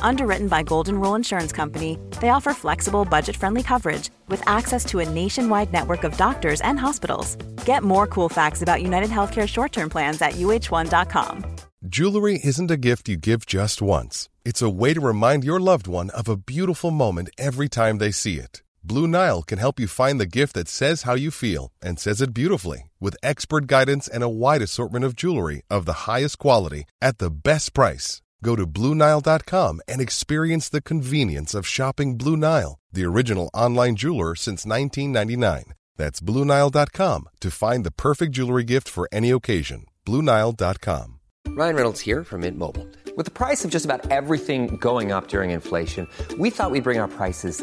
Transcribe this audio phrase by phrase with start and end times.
[0.00, 5.00] Underwritten by Golden Rule Insurance Company, they offer flexible, budget friendly coverage with access to
[5.00, 7.36] a nationwide network of doctors and hospitals.
[7.64, 11.44] Get more cool facts about United Healthcare short term plans at uh1.com.
[11.88, 14.28] Jewelry isn't a gift you give just once.
[14.44, 18.12] It's a way to remind your loved one of a beautiful moment every time they
[18.12, 18.62] see it.
[18.84, 22.20] Blue Nile can help you find the gift that says how you feel and says
[22.20, 26.84] it beautifully with expert guidance and a wide assortment of jewelry of the highest quality
[27.00, 28.22] at the best price.
[28.42, 34.34] Go to BlueNile.com and experience the convenience of shopping Blue Nile, the original online jeweler
[34.34, 35.74] since 1999.
[35.96, 39.86] That's BlueNile.com to find the perfect jewelry gift for any occasion.
[40.06, 41.20] BlueNile.com.
[41.48, 42.88] Ryan Reynolds here from Mint Mobile.
[43.16, 46.98] With the price of just about everything going up during inflation, we thought we'd bring
[46.98, 47.62] our prices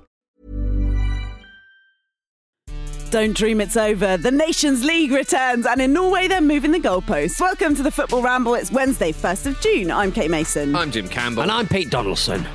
[3.11, 4.15] Don't dream it's over.
[4.15, 7.41] The Nations League returns, and in Norway, they're moving the goalposts.
[7.41, 8.53] Welcome to the Football Ramble.
[8.53, 9.91] It's Wednesday, 1st of June.
[9.91, 10.73] I'm Kate Mason.
[10.73, 11.41] I'm Jim Campbell.
[11.41, 12.47] And I'm Pete Donaldson.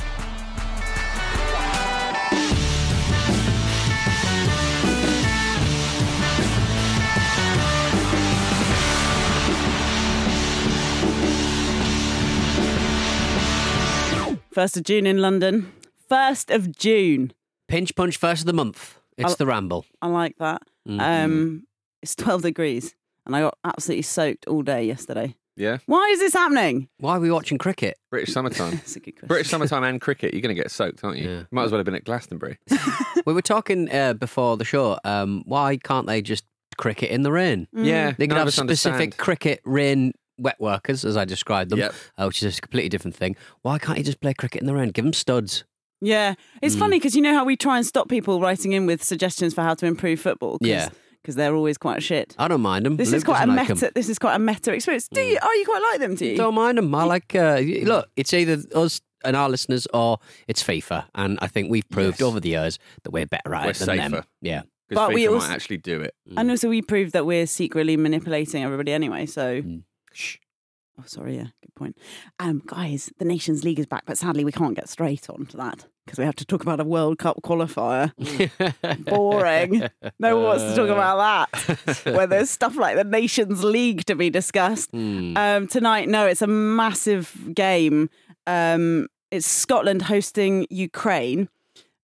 [14.50, 15.70] First of June in London.
[16.08, 17.34] First of June.
[17.68, 18.98] Pinch punch first of the month.
[19.18, 19.84] It's I'll- the ramble.
[20.02, 20.62] I like that.
[20.88, 21.00] Mhm.
[21.00, 21.62] Um,
[22.02, 22.94] it's 12 degrees,
[23.24, 25.34] and I got absolutely soaked all day yesterday.
[25.58, 25.78] Yeah.
[25.86, 26.88] Why is this happening?
[26.98, 27.96] Why are we watching cricket?
[28.10, 28.72] British summertime.
[28.76, 29.28] That's a good question.
[29.28, 31.30] British summertime and cricket, you're going to get soaked, aren't you?
[31.30, 31.42] Yeah.
[31.50, 32.58] Might as well have been at Glastonbury.
[33.26, 34.98] we were talking uh, before the show.
[35.04, 36.44] Um, why can't they just
[36.76, 37.68] cricket in the rain?
[37.72, 38.12] Yeah.
[38.18, 39.16] They could have us specific understand.
[39.16, 41.94] cricket rain wet workers, as I described them, Yep.
[42.18, 43.34] uh, which is a completely different thing.
[43.62, 44.90] Why can't you just play cricket in the rain?
[44.90, 45.64] Give them studs.
[46.00, 46.78] Yeah, it's Mm.
[46.80, 49.62] funny because you know how we try and stop people writing in with suggestions for
[49.62, 50.58] how to improve football.
[50.58, 50.88] Cause, Yeah.
[51.22, 52.34] because they're always quite shit.
[52.38, 52.96] I don't mind them.
[52.96, 53.90] This is quite a meta.
[53.94, 55.08] This is quite a meta experience.
[55.08, 55.38] Do you?
[55.42, 56.14] Oh, you quite like them?
[56.14, 56.36] Do you?
[56.36, 56.94] Don't mind them.
[56.94, 57.34] I like.
[57.34, 61.88] Uh, look, it's either us and our listeners, or it's FIFA, and I think we've
[61.88, 62.26] proved Yes.
[62.28, 64.22] over the years that we're better at We're it than them.
[64.42, 64.62] Yeah.
[64.88, 66.14] Because But we FIFA also- might actually do it.
[66.36, 69.26] And also, we proved that we're secretly manipulating everybody anyway.
[69.26, 69.62] So,
[70.12, 70.36] Shh.
[70.98, 71.96] Oh, sorry, yeah, good point.
[72.38, 75.56] Um, guys, the Nations League is back, but sadly, we can't get straight on to
[75.56, 78.12] that because we have to talk about a World Cup qualifier.
[79.04, 79.88] Boring.
[80.18, 82.04] No one wants to talk about that.
[82.14, 84.90] Where there's stuff like the Nations League to be discussed.
[84.90, 85.36] Hmm.
[85.36, 88.08] Um, tonight, no, it's a massive game.
[88.46, 91.48] Um, it's Scotland hosting Ukraine.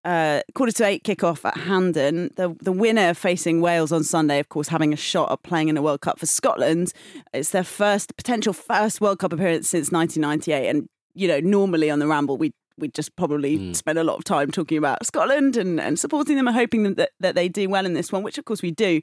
[0.03, 2.31] Uh, quarter to eight kickoff at Hampden.
[2.35, 5.77] The the winner facing Wales on Sunday, of course, having a shot at playing in
[5.77, 6.91] a World Cup for Scotland.
[7.33, 10.69] It's their first potential first World Cup appearance since 1998.
[10.69, 14.23] And you know, normally on the Ramble, we we just probably spend a lot of
[14.23, 17.69] time talking about Scotland and, and supporting them and hoping them that, that they do
[17.69, 19.01] well in this one, which of course we do.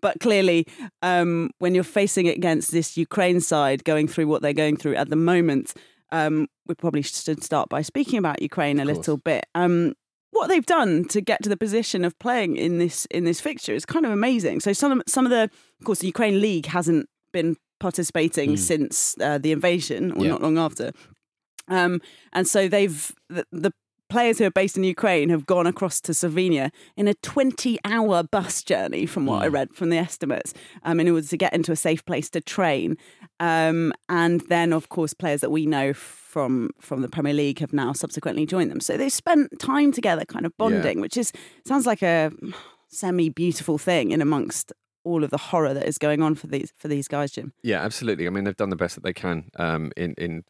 [0.00, 0.66] But clearly,
[1.02, 4.96] um, when you're facing it against this Ukraine side going through what they're going through
[4.96, 5.74] at the moment,
[6.12, 9.46] um, we probably should start by speaking about Ukraine a little bit.
[9.54, 9.94] Um,
[10.32, 13.74] what they've done to get to the position of playing in this in this fixture
[13.74, 14.60] is kind of amazing.
[14.60, 19.16] So some of, some of the, of course, the Ukraine league hasn't been participating since
[19.20, 20.30] uh, the invasion or Yeah.
[20.32, 20.92] not long after.
[21.68, 22.00] Um,
[22.32, 23.72] and so they've the, the
[24.10, 28.62] players who are based in Ukraine have gone across to Slovenia in a 20-hour bus
[28.62, 30.52] journey, from what I read from the estimates,
[30.82, 32.96] um, in order to get into a safe place to train.
[33.38, 37.72] Um, and then, of course, players that we know from from the Premier League have
[37.72, 38.80] now subsequently joined them.
[38.80, 41.32] So they've spent time together, kind of bonding, which is
[41.64, 42.30] sounds like a
[42.88, 44.72] semi beautiful thing in amongst
[45.02, 47.52] all of the horror that is going on for these for these guys, Jim.
[47.62, 48.26] Yeah, absolutely.
[48.26, 50.44] I mean, they've done the best that they can um, in in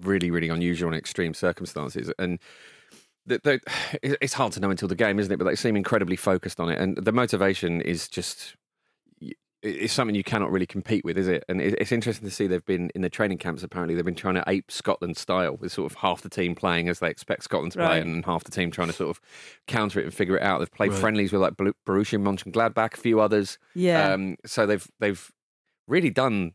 [0.00, 2.81] really, really unusual and extreme circumstances, and they, they,
[4.02, 5.36] it's hard to know until the game, isn't it?
[5.38, 8.56] But they seem incredibly focused on it, and the motivation is just
[9.64, 11.44] it's something you cannot really compete with, is it?
[11.48, 13.62] And it's interesting to see they've been in the training camps.
[13.62, 16.88] Apparently, they've been trying to ape Scotland style, with sort of half the team playing
[16.88, 18.02] as they expect Scotland to play, Right.
[18.04, 19.20] and half the team trying to sort of
[19.68, 20.58] counter it and figure it out.
[20.58, 21.00] They've played Right.
[21.00, 23.56] friendlies with like Bru- Borussia Mönchengladbach, a few others.
[23.76, 24.12] Yeah.
[24.12, 25.30] Um, so they've they've
[25.86, 26.54] really done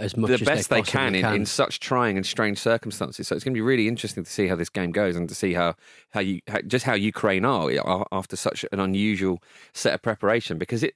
[0.00, 3.28] As much the as best they, possibly can, in, in such trying and strange circumstances.
[3.28, 5.34] So it's going to be really interesting to see how this game goes and to
[5.34, 5.74] see how
[6.10, 9.42] how you how, just how Ukraine are after such an unusual
[9.74, 10.94] set of preparation because it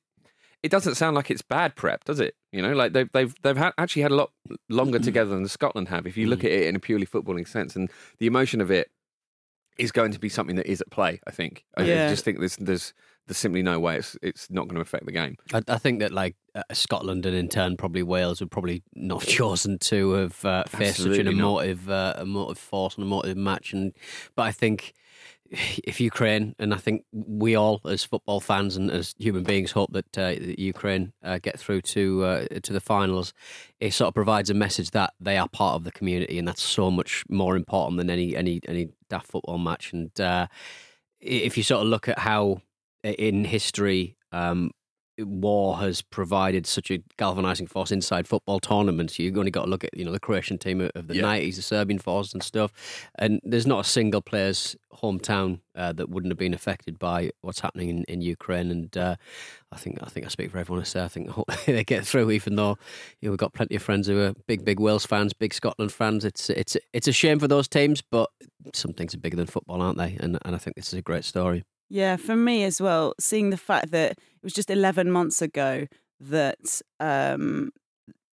[0.65, 2.37] it doesn't sound like it's bad prep, does it?
[2.51, 4.31] You know, like they've they've they've had, actually had a lot
[4.71, 5.05] longer mm.
[5.05, 6.07] together than Scotland have.
[6.07, 6.47] If you look mm.
[6.47, 8.91] at it in a purely footballing sense, and the emotion of it
[9.77, 11.21] is going to be something that is at play.
[11.27, 11.65] I think.
[11.77, 12.09] I Yeah.
[12.09, 12.95] just think there's there's
[13.27, 15.37] there's simply no way it's it's not going to affect the game.
[15.53, 19.23] I, I think that like uh, Scotland and in turn probably Wales would probably not
[19.23, 23.73] have chosen to have uh, faced such an emotive, uh, emotive force and emotive match.
[23.73, 23.93] And
[24.35, 24.95] but I think
[25.51, 29.93] if Ukraine and I think we all as football fans and as human beings hope
[29.93, 33.33] that, uh, that Ukraine uh, get through to uh, to the finals,
[33.81, 36.63] it sort of provides a message that they are part of the community, and that's
[36.63, 39.93] so much more important than any any any daft football match.
[39.93, 40.47] And uh,
[41.21, 42.61] if you sort of look at how
[43.05, 44.71] in history um,
[45.17, 49.17] war has provided such a galvanizing force inside football tournaments.
[49.17, 51.23] You've only got to look at you know the Croatian team of- the Yeah.
[51.23, 52.73] nineties, the Serbian force and stuff,
[53.17, 57.61] and there's not a single player's hometown uh, that wouldn't have been affected by what's
[57.61, 58.73] happening in, in Ukraine.
[58.73, 59.15] And uh,
[59.71, 61.31] I think I think I speak for everyone to say I think
[61.67, 62.33] they get through.
[62.33, 62.77] Even though
[63.21, 65.93] you know, we've got plenty of friends who are big big Wales fans, big Scotland
[65.93, 66.25] fans.
[66.25, 68.31] It's it's it's a shame for those teams, but
[68.73, 70.17] some things are bigger than football, aren't they?
[70.19, 71.63] And and I think this is a great story.
[71.91, 75.87] Yeah, for me as well, seeing the fact that it was just 11 months ago
[76.21, 77.71] that um,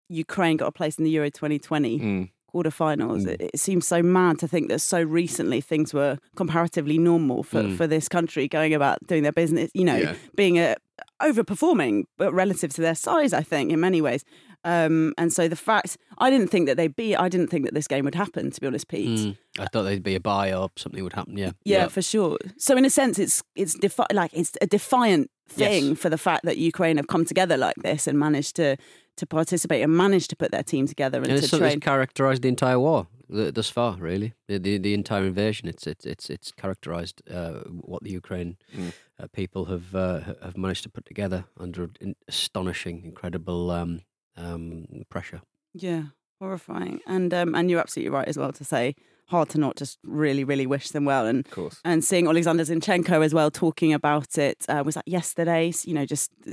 [0.08, 2.30] Ukraine got a place in the Euro 2020 Mm.
[2.54, 7.42] quarterfinals, it, it seems so mad to think that so recently things were comparatively normal
[7.42, 7.76] for, Mm.
[7.76, 10.14] for this country going about doing their business, you know, Yeah.
[10.36, 10.76] being a,
[11.22, 14.24] overperforming, but relative to their size, I think, in many ways.
[14.64, 17.74] Um, and so the fact, I didn't think that they'd be, I didn't think that
[17.74, 19.18] this game would happen, to be honest, Pete.
[19.18, 19.36] Mm.
[19.58, 21.36] I thought there'd be a buy or something would happen.
[21.38, 22.36] Yeah, Yeah, for sure.
[22.58, 25.98] So in a sense, it's it's defi- like it's a defiant thing Yes.
[25.98, 28.76] for the fact that Ukraine have come together like this and managed to
[29.16, 31.80] to participate and managed to put their team together and, and it's to something train.
[31.80, 33.96] characterised the entire war thus far.
[33.96, 35.68] Really, the the, the entire invasion.
[35.68, 37.60] It's it's it's it's characterised uh,
[37.90, 38.92] what the Ukraine Mm.
[39.20, 44.00] uh, people have uh, have managed to put together under in- astonishing, incredible um,
[44.40, 45.42] um, pressure.
[45.74, 46.02] Yeah,
[46.40, 47.00] horrifying.
[47.06, 48.94] And um, and you're absolutely right as well to say
[49.28, 51.80] hard to not just really really wish them well and Of course.
[51.84, 55.72] and seeing Alexander Zinchenko as well talking about it uh, was that yesterday.
[55.84, 56.52] You know, just uh,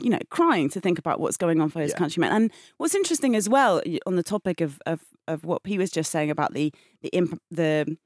[0.00, 1.98] you know, crying to think about what's going on for his Yeah.
[1.98, 2.32] countrymen.
[2.32, 6.10] And what's interesting as well on the topic of of, of what he was just
[6.10, 7.96] saying about the the imp- the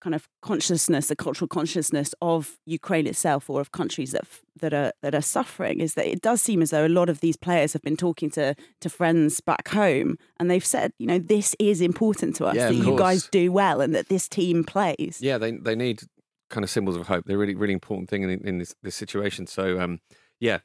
[0.00, 4.24] kind of consciousness, the cultural consciousness of Ukraine itself, or of countries that
[4.60, 7.20] that are that are suffering, is that it does seem as though a lot of
[7.20, 11.18] these players have been talking to to friends back home, and they've said, you know,
[11.18, 14.64] this is important to us Yeah, that you guys do well, and that this team
[14.64, 15.18] plays.
[15.20, 16.02] Yeah, they they need
[16.48, 17.24] kind of symbols of hope.
[17.26, 19.46] They're really really important thing in, in this this situation.
[19.46, 20.00] So um,
[20.40, 20.58] yeah,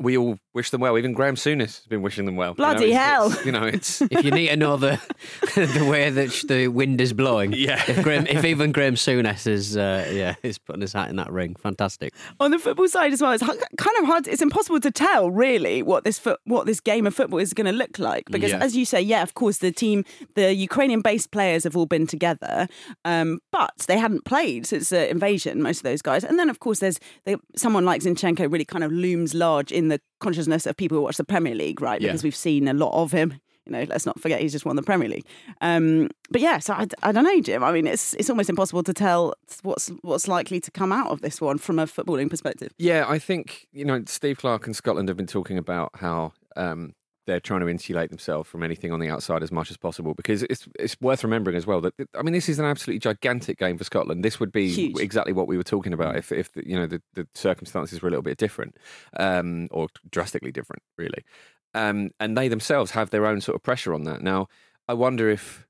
[0.00, 0.96] we all wish them well.
[0.98, 2.50] Even Graham Souness has been wishing them well.
[2.56, 3.26] You know, Bloody hell.
[3.30, 5.00] it's- you know, it's if you need to know the
[5.54, 7.82] the way that the wind is blowing, Yeah.
[7.88, 11.30] If, Graham, if even Graham Souness is uh, yeah is putting his hat in that
[11.30, 12.12] ring, fantastic.
[12.40, 14.26] on the football side as well, it's kind of hard.
[14.26, 17.66] It's impossible to tell really what this foot, what this game of football is going
[17.66, 18.58] to look like because, Yeah.
[18.58, 22.68] as you say, yeah, of course, the team, the Ukrainian-based players have all been together,
[23.04, 25.60] um, but they hadn't played since the invasion.
[25.62, 28.84] Most of those guys, and then of course, there's they, someone like Zinchenko really kind
[28.84, 32.00] of looms large in the consciousness of people who watch the Premier League, right?
[32.00, 32.08] Yeah.
[32.08, 33.34] Because we've seen a lot of him.
[33.66, 35.26] You know, let's not forget he's just won the Premier League.
[35.60, 37.62] Um, but yeah, so I, I don't know, Jim.
[37.62, 41.20] I mean, it's it's almost impossible to tell what's what's likely to come out of
[41.20, 42.72] this one from a footballing perspective.
[42.78, 43.04] yeah.
[43.06, 46.94] I think you know Steve Clarke and Scotland have been talking about how um,
[47.26, 50.42] they're trying to insulate themselves from anything on the outside as much as possible because
[50.44, 53.78] it's it's worth remembering as well that I mean this is an absolutely gigantic game
[53.78, 54.24] for Scotland.
[54.24, 54.98] This would be Huge.
[54.98, 58.08] exactly what we were talking about if if the, you know the, the circumstances were
[58.08, 58.76] a little bit different
[59.18, 61.24] um, or drastically different, really.
[61.74, 64.22] Um, and they themselves have their own sort of pressure on that.
[64.22, 64.48] Now,
[64.88, 65.66] I wonder if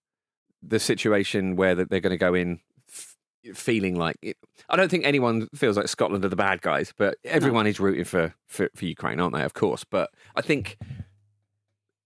[0.62, 3.16] the situation where that they're going to go in f-
[3.54, 4.38] feeling like it,
[4.70, 8.04] I don't think anyone feels like Scotland are the bad guys, but everyone is rooting
[8.04, 9.42] for, for for Ukraine, aren't they?
[9.42, 10.78] Of course, but I think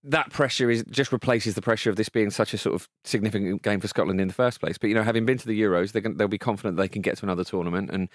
[0.04, 3.62] that pressure is just replaces the pressure of this being such a sort of significant
[3.62, 4.76] game for Scotland in the first place.
[4.78, 7.02] But you know, having been to the Euros, they're going, they'll be confident they can
[7.02, 8.08] get to another tournament, and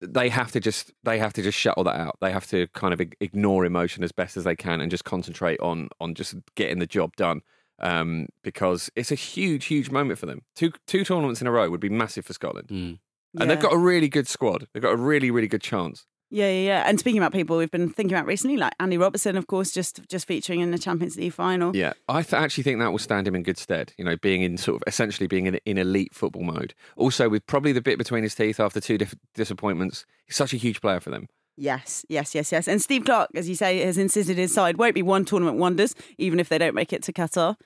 [0.00, 2.16] they have to just they have to just shut all that out.
[2.20, 5.58] They have to kind of ignore emotion as best as they can and just concentrate
[5.60, 7.42] on on just getting the job done.
[7.80, 10.42] Um, because it's a huge, huge moment for them.
[10.56, 12.98] Two two tournaments in a row would be massive for Scotland, Mm.
[13.40, 14.66] and they've got a really good squad.
[14.72, 16.04] They've got a really, really good chance.
[16.30, 16.82] Yeah, yeah, yeah.
[16.86, 20.06] And speaking about people we've been thinking about recently, like Andy Robertson, of course, just
[20.08, 21.74] just featuring in the Champions League final.
[21.74, 23.94] Yeah, I th- actually think that will stand him in good stead.
[23.96, 26.74] You know, being in sort of essentially being in, in elite football mode.
[26.96, 30.58] Also, with probably the bit between his teeth after two diff- disappointments, he's such a
[30.58, 31.28] huge player for them.
[31.56, 32.68] Yes, yes, yes, yes.
[32.68, 35.94] And Steve Clarke, as you say, has insisted his side won't be one tournament wonders,
[36.16, 37.56] even if they don't make it to Qatar.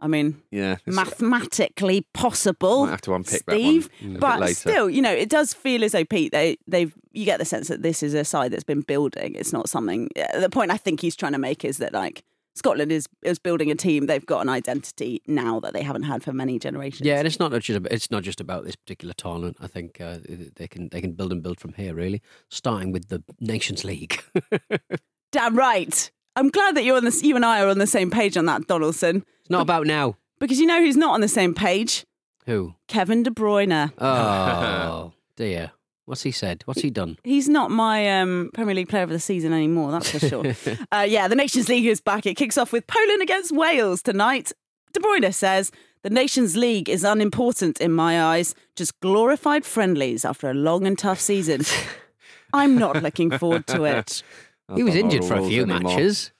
[0.00, 2.84] I mean, Yeah, mathematically possible.
[2.84, 4.54] Might have to unpick Steve, that one a bit but later.
[4.54, 7.68] still, you know, it does feel as though Pete they they've you get the sense
[7.68, 9.34] that this is a side that's been building.
[9.34, 10.10] It's not something.
[10.38, 12.22] The point I think he's trying to make is that like
[12.56, 14.06] Scotland is is building a team.
[14.06, 17.06] They've got an identity now that they haven't had for many generations.
[17.06, 19.58] Yeah, and it's not just about, it's not just about this particular tournament.
[19.60, 20.18] I think uh,
[20.56, 21.94] they can they can build and build from here.
[21.94, 24.22] Really, starting with the Nations League.
[25.32, 26.10] damn right.
[26.34, 27.22] I'm glad that you're on this.
[27.22, 29.24] You and I are on the same page on that, Donaldson.
[29.46, 30.16] It's not about now.
[30.40, 32.04] Because you know who's not on the same page?
[32.46, 32.74] Who?
[32.88, 33.92] Kevin De Bruyne.
[33.96, 35.70] Oh dear.
[36.04, 36.62] What's he said?
[36.64, 37.16] What's he done?
[37.22, 40.44] He's not my um, Premier League player of the season anymore, that's for sure.
[40.92, 42.26] uh, yeah, the Nations League is back.
[42.26, 44.50] It kicks off with Poland against Wales tonight.
[44.92, 45.70] De Bruyne says,
[46.02, 50.98] The Nations League is unimportant in my eyes, just glorified friendlies after a long and
[50.98, 51.62] tough season.
[52.52, 54.24] I'm not looking forward to it.
[54.74, 55.92] he was injured for a few anymore.
[55.92, 56.32] matches.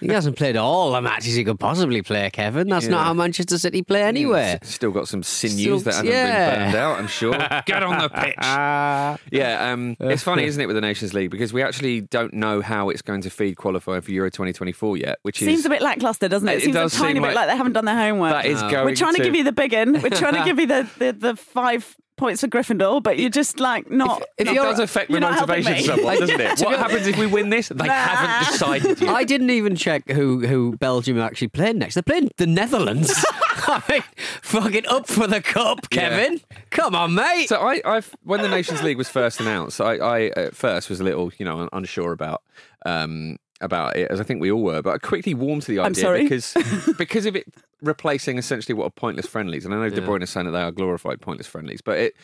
[0.00, 2.68] He hasn't played all the matches he could possibly play, Kevin.
[2.68, 4.58] That's not how Manchester City play anywhere.
[4.62, 6.50] S- Still got some sinews Still- that haven't yeah.
[6.50, 7.32] been burned out, I'm sure.
[7.66, 8.34] Get on the pitch.
[9.32, 11.30] yeah, um, it's funny, isn't it, with the Nations League?
[11.30, 15.18] Because we actually don't know how it's going to feed qualifying for Euro 2024 yet,
[15.22, 15.66] which Seems is.
[15.66, 16.52] a bit lackluster, doesn't it?
[16.52, 18.32] It It seems a tiny seem bit like- like they haven't done their homework.
[18.32, 20.00] that is going We're trying to, give you the big in.
[20.00, 23.58] We're trying to give you the, the, the five points for Gryffindor, but you're just
[23.58, 24.22] like not.
[24.38, 26.02] It not- does affect the you're not helping motivation me.
[26.02, 26.60] somewhat, doesn't it?
[26.64, 27.68] What happens if we win this?
[27.68, 29.10] They haven't decided yet.
[29.20, 31.94] I didn't even check who, who Belgium are actually playing next.
[31.94, 33.12] They're playing the Netherlands.
[33.66, 34.02] I mean,
[34.42, 36.40] fucking up for the cup, Kevin.
[36.70, 37.48] Come on, mate.
[37.48, 41.00] So I, I've when the Nations League was first announced, I, I at first was
[41.00, 42.42] a little, you know, unsure about
[42.86, 44.82] um, about it, as I think we all were.
[44.82, 46.54] But I quickly warmed to the idea because
[46.98, 47.46] because of it
[47.80, 49.64] replacing essentially what are pointless friendlies.
[49.64, 52.14] And I know De Bruyne is saying that they are glorified pointless friendlies, but it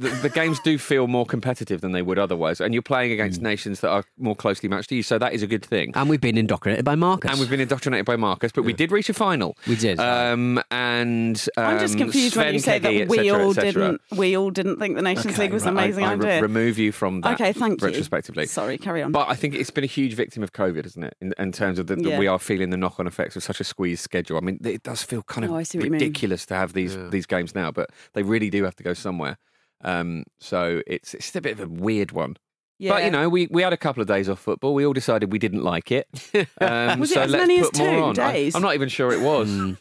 [0.00, 2.60] the, the games do feel more competitive than they would otherwise.
[2.60, 3.44] And you're playing against Hmm.
[3.46, 5.92] nations that are more closely matched to you, so that is a good thing.
[5.94, 7.30] and we've been indoctrinated by Marcus.
[7.30, 9.56] And we've been indoctrinated by Marcus, but we did reach a final.
[9.68, 10.00] We did.
[10.00, 14.00] Um, and um, I'm just confused when you say Keggy, that we cetera, all didn't.
[14.16, 16.42] We all didn't think the Nations League was an Right, amazing I, I re- idea.
[16.42, 17.34] remove you from that.
[17.34, 17.86] Okay, thank you.
[17.88, 19.12] Retrospectively, Sorry, carry on.
[19.12, 21.16] But I think it's been a huge victim of COVID, isn't it?
[21.20, 22.18] In, in terms of the, that Yeah.
[22.18, 24.36] we are feeling the knock-on effects of such a squeezed schedule.
[24.36, 26.00] I mean, it does feel kind of Oh, I see what you mean.
[26.00, 29.36] ridiculous to have these these games now, but they really do have to go somewhere.
[29.82, 32.36] Um, so it's it's a bit of a weird one.
[32.78, 32.92] yeah.
[32.92, 34.74] But you know, we, we had a couple of days off football.
[34.74, 36.08] We all decided we didn't like it.
[36.60, 38.14] Um, Was it as let's many as put more two on.
[38.14, 38.54] Days?
[38.54, 39.48] I'm not even sure it was.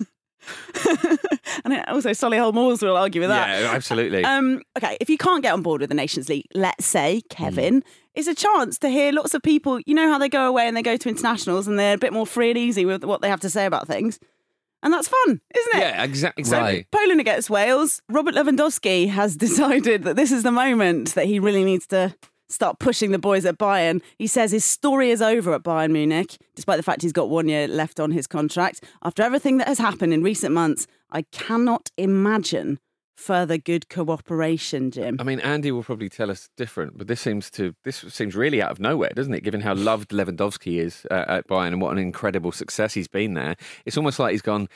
[1.63, 3.61] and it- also Solihull Moors will argue with that.
[3.61, 4.23] Yeah, absolutely.
[4.23, 7.43] Um, okay, if you can't get on board with the Nations League, let's say Hmm.
[7.43, 7.83] Kevin,
[8.15, 9.79] is a chance to hear lots of people.
[9.85, 12.13] You know how they go away and they go to internationals and they're a bit
[12.13, 14.19] more free and easy with what they have to say about things,
[14.83, 15.79] and that's fun, isn't it?
[15.79, 16.77] yeah, exa- exactly.
[16.77, 16.87] Right.
[16.91, 18.01] Poland against Wales.
[18.09, 22.15] Robert Lewandowski has decided that this is the moment that he really needs to
[22.49, 24.01] start pushing the boys at Bayern.
[24.17, 27.47] He says his story is over at Bayern Munich, despite the fact he's got one
[27.47, 28.83] year left on his contract.
[29.03, 32.79] After everything that has happened in recent months, I cannot imagine
[33.19, 35.17] further good cooperation, Jim.
[35.19, 38.61] I mean, Andy will probably tell us different, but this seems to this seems really
[38.61, 39.43] out of nowhere, doesn't it?
[39.43, 43.33] Given how loved Lewandowski is uh, at Bayern and what an incredible success he's been
[43.33, 44.69] there, it's almost like he's gone.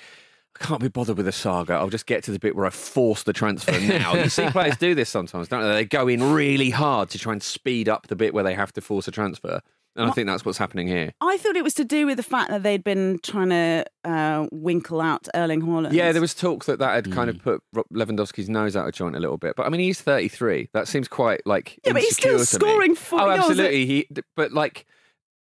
[0.59, 1.73] I can't be bothered with a saga.
[1.73, 4.13] I'll just get to the bit where I force the transfer now.
[4.13, 5.73] you see players do this sometimes, don't they?
[5.73, 8.71] They go in really hard to try and speed up the bit where they have
[8.73, 9.61] to force a transfer,
[9.95, 11.13] and I think that's what's happening here.
[11.21, 14.47] I thought it was to do with the fact that they'd been trying to uh,
[14.51, 15.93] winkle out Erling Haaland.
[15.93, 17.37] Yeah, there was talk that that had kind Hmm.
[17.49, 19.55] of put Lewandowski's nose out of joint a little bit.
[19.55, 20.69] But I mean, he's 33.
[20.73, 22.71] That seems quite like Yeah, but he's still insecure to me.
[22.71, 23.49] scoring four Oh, goals.
[23.51, 23.85] absolutely.
[23.85, 24.85] He, but like,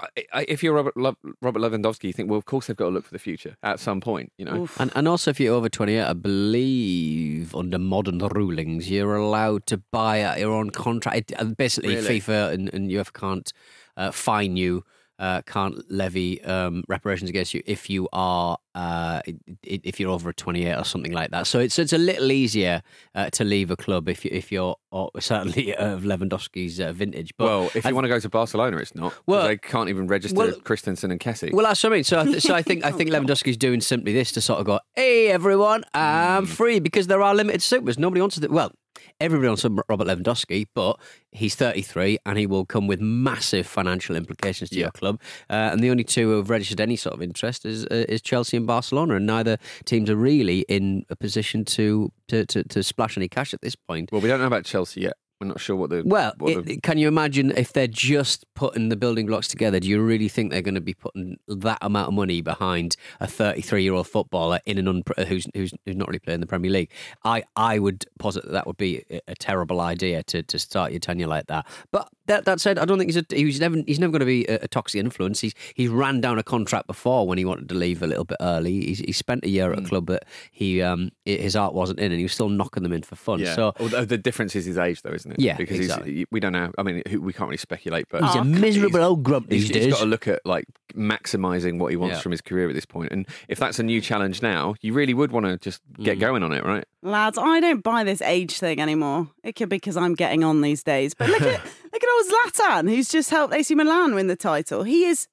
[0.01, 0.93] I- I- if you're Robert
[1.41, 3.81] Robert Lewandowski, you think, well, of course they've got to look for the future at
[3.81, 4.31] some point.
[4.37, 9.15] You know, And, and also, if you're over 28, I believe under modern rulings, you're
[9.15, 11.33] allowed to buy at your own contract.
[11.37, 12.19] Uh, Basically, Really?
[12.21, 13.51] FIFA and, and UEFA can't
[13.99, 14.83] uh, fine you,
[15.19, 19.35] uh, can't levy um, reparations against you if you are uh, i-
[19.69, 21.45] i- if you're over 28 or something like that.
[21.45, 22.81] So it's it's a little easier
[23.15, 27.33] uh, to leave a club if you if you're or certainly of Lewandowski's uh, vintage.
[27.37, 29.13] But well, if you want to go to Barcelona, it's not.
[29.27, 31.51] Well- they can't even register well- Christensen and Kessie.
[31.53, 32.05] Well, that's what I mean.
[32.05, 34.65] So, I th- so I think I think Lewandowski's doing simply this to sort of
[34.67, 37.99] go, "Hey, everyone, I'm free," because there are limited supers.
[37.99, 38.47] Nobody wants to.
[38.47, 38.71] Well,
[39.19, 40.99] everybody wants Robert Lewandowski, but
[41.31, 44.85] he's 33 and he will come with massive financial implications to Yeah.
[44.85, 45.19] your club.
[45.49, 48.21] Uh, and the only two who have registered any sort of interest is uh, is
[48.21, 52.83] Chelsea and Barcelona, and neither teams are really in a position to to, to, to
[52.83, 54.11] splash any cash at this point.
[54.11, 55.13] Well, we don't know about Chelsea yet.
[55.39, 58.45] We're not sure what the Well, what it- the- can you imagine if they're just
[58.55, 59.79] putting the building blocks together?
[59.79, 63.27] Do you really think they're going to be putting that amount of money behind a
[63.27, 66.69] 33 year old footballer in an unpre- who's, who's who's not really playing the Premier
[66.69, 66.91] League?
[67.23, 70.99] I, I would posit that that would be a, terrible idea to, to start your
[70.99, 71.65] tenure like that.
[71.93, 74.25] But that, that said, I don't think he's a, he's never he's never going to
[74.25, 75.39] be a, a toxic influence.
[75.39, 78.37] He's he's ran down a contract before when he wanted to leave a little bit
[78.41, 78.73] early.
[78.87, 82.11] He's, he spent a year at a club that he um his art wasn't in,
[82.11, 83.39] and he was still knocking them in for fun.
[83.39, 83.55] yeah.
[83.55, 85.39] So Although the difference is his age, though, isn't it?
[85.39, 86.13] Yeah, because exactly.
[86.15, 86.71] he's, we don't know.
[86.77, 89.85] I mean, we can't really speculate, but he's a miserable old grump these he's days.
[89.85, 92.21] He's got to look at like maximising what he wants Yeah.
[92.21, 93.11] from his career at this point.
[93.11, 96.21] And if that's a new challenge now, you really would want to just get Mm.
[96.21, 96.85] going on it, right?
[97.01, 99.29] Lads, I don't buy this age thing anymore.
[99.43, 101.13] It could be because I'm getting on these days.
[101.13, 101.61] But look at
[101.93, 104.83] look at old Zlatan, who's just helped AC Milan win the title.
[104.83, 105.27] He is.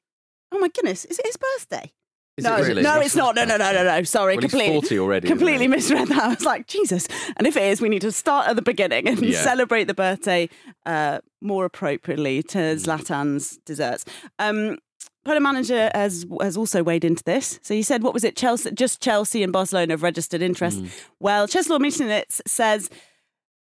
[0.52, 1.04] Oh my goodness!
[1.04, 1.92] Is it his birthday?
[2.36, 2.82] Is no, it really?
[2.82, 3.34] no, it's not.
[3.34, 4.02] No, no, no, no, no.
[4.02, 4.74] Sorry, Well, he's completely.
[4.80, 6.22] 40 already, Completely misread that.
[6.22, 7.08] I was like, Jesus.
[7.38, 9.40] And if it is, we need to start at the beginning and Yeah.
[9.42, 10.48] celebrate the birthday
[10.84, 12.84] uh, more appropriately to Mm.
[12.84, 14.04] Zlatan's desserts.
[14.38, 14.78] Um,
[15.24, 17.58] Player manager has has also weighed into this.
[17.62, 18.36] So you said, what was it?
[18.36, 20.80] Chelsea, just Chelsea and Barcelona have registered interest.
[20.80, 20.88] Mm.
[21.18, 22.88] Well, Czeslaw Michniewicz says,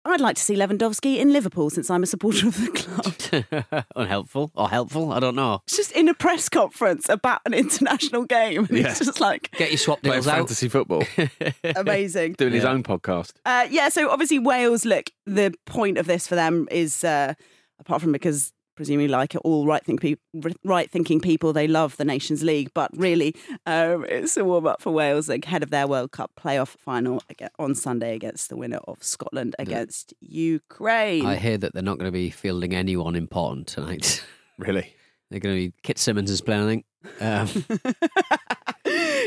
[0.07, 3.85] I'd like to see Lewandowski in Liverpool since I'm a supporter of the club.
[3.97, 5.13] Unhelpful or helpful?
[5.13, 5.61] I don't know.
[5.67, 8.67] It's just in a press conference about an international game.
[8.67, 8.91] And Yeah.
[8.91, 10.37] It's just like Get your swap Playing deals out.
[10.37, 11.05] fantasy football,
[11.77, 12.35] amazing.
[12.35, 13.33] doing his own podcast.
[13.47, 17.35] Uh, yeah, so obviously Wales, look, the point of this for them is, uh,
[17.81, 20.17] apart from because presumably like all right thinking
[20.65, 23.35] right thinking people, they love the Nations League, but really
[23.67, 27.23] um, it's a warm up for Wales ahead of their World Cup playoff final
[27.59, 31.27] on Sunday against the winner of Scotland against Ukraine.
[31.27, 34.25] I hear that they're not going to be fielding anyone important tonight.
[34.59, 34.95] Really?
[35.31, 36.85] They're going to be Kit Simmons is playing.
[37.21, 37.81] I think.
[37.81, 37.81] Um,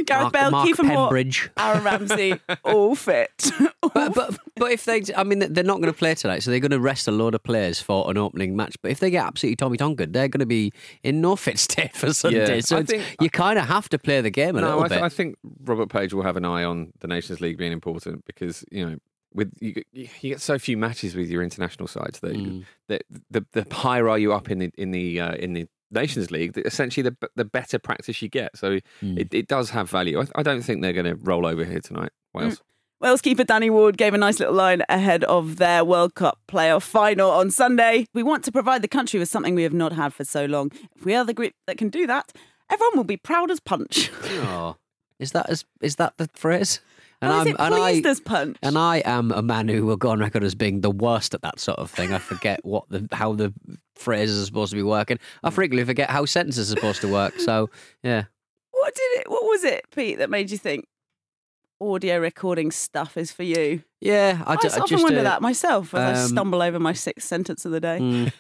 [0.06, 1.18] Gareth Mark, Bale, Mark Kieffer Moore,
[1.58, 3.51] Aaron Ramsey, all fit.
[3.94, 6.60] But, but but if they, I mean, they're not going to play tonight, so they're
[6.60, 8.75] going to rest a load of players for an opening match.
[8.81, 10.72] But if they get absolutely Tommy Tonkin, they're going to be
[11.03, 12.55] in no fit state for Sunday.
[12.55, 14.83] Yeah, so it's, think- you kind of have to play the game a no, little
[14.83, 15.05] I, th- bit.
[15.05, 18.64] I think Robert Page will have an eye on the Nations League being important because
[18.72, 18.98] you know.
[19.33, 22.64] With you, get- you get so few matches with your international sides that, Mm.
[22.88, 26.31] that the the higher are you up in the in the uh, in the Nations
[26.31, 28.57] League, essentially the the better practice you get.
[28.57, 29.19] So Mm.
[29.19, 30.19] it, it does have value.
[30.21, 32.61] I, I don't think they're going to roll over here tonight, Wales.
[33.00, 36.81] Wales keeper Danny Ward gave a nice little line ahead of their World Cup playoff
[36.81, 38.07] final on Sunday.
[38.13, 40.71] We want to provide the country with something we have not had for so long.
[40.95, 42.33] If we are the group that can do that,
[42.71, 44.09] everyone will be proud as punch.
[44.31, 44.77] Oh,
[45.19, 46.79] is that as, is that the phrase?
[47.22, 48.58] And is it and I as punch?
[48.62, 51.42] and I am a man who will go on record as being the worst at
[51.42, 52.14] that sort of thing.
[52.14, 53.53] I forget what the how the
[53.96, 55.18] phrases are supposed to be working.
[55.44, 57.40] I frequently forget how sentences are supposed to work.
[57.40, 57.70] So
[58.03, 58.25] yeah,
[58.72, 59.30] What did it?
[59.30, 60.86] What was it, Pete, that made you think
[61.82, 63.84] audio recording stuff is for you?
[64.00, 64.44] yeah.
[64.46, 67.27] I, I, often just wonder uh, that myself as I um, stumble over my sixth
[67.27, 67.98] sentence of the day.
[68.00, 68.32] mm,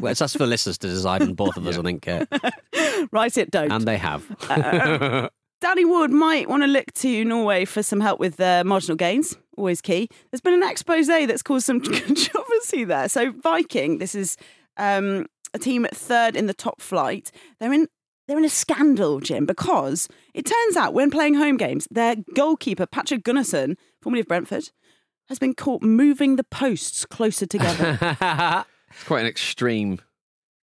[0.00, 2.26] well, it's us for listeners to decide, and both of us, I think, Kate.
[3.12, 3.70] Write it, don't.
[3.70, 4.24] and they have.
[4.48, 5.28] Uh,
[5.62, 9.36] Danny Wood might want to look to Norway for some help with uh, marginal gains.
[9.56, 10.08] Always key.
[10.30, 13.08] There's been an expose that's caused some controversy there.
[13.08, 14.36] So Viking, this is
[14.76, 17.30] um, a team at third in the top flight.
[17.60, 17.86] They're in
[18.26, 22.86] they're in a scandal, Jim, because it turns out when playing home games, their goalkeeper
[22.86, 24.70] Patrik Gunnarsson, formerly of Brentford,
[25.28, 28.66] has been caught moving the posts closer together.
[28.94, 30.00] It's quite an extreme.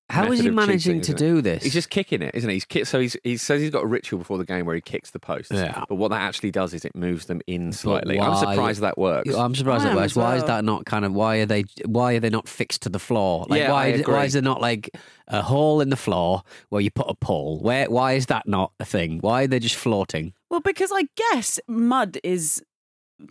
[0.09, 1.17] How is he managing cheating, to it?
[1.17, 1.63] do this?
[1.63, 2.55] He's just kicking it, isn't he?
[2.55, 4.81] He's kick, so he's he says he's got a ritual before the game where he
[4.81, 5.51] kicks the posts.
[5.51, 5.83] Yeah.
[5.87, 8.17] But what that actually does is it moves them in slightly.
[8.17, 9.33] why- I'm surprised that works.
[9.35, 10.13] I'm surprised I at am works.
[10.13, 12.81] as Why is that not kind of why are they why are they not fixed
[12.83, 13.45] to the floor?
[13.49, 14.13] Like Yeah, why I is, agree.
[14.15, 14.89] why is there not like
[15.27, 17.59] a hole in the floor where you put a pole?
[17.59, 19.19] Where why is that not a thing?
[19.19, 20.33] Why are they just floating?
[20.49, 22.63] well, because I guess mud is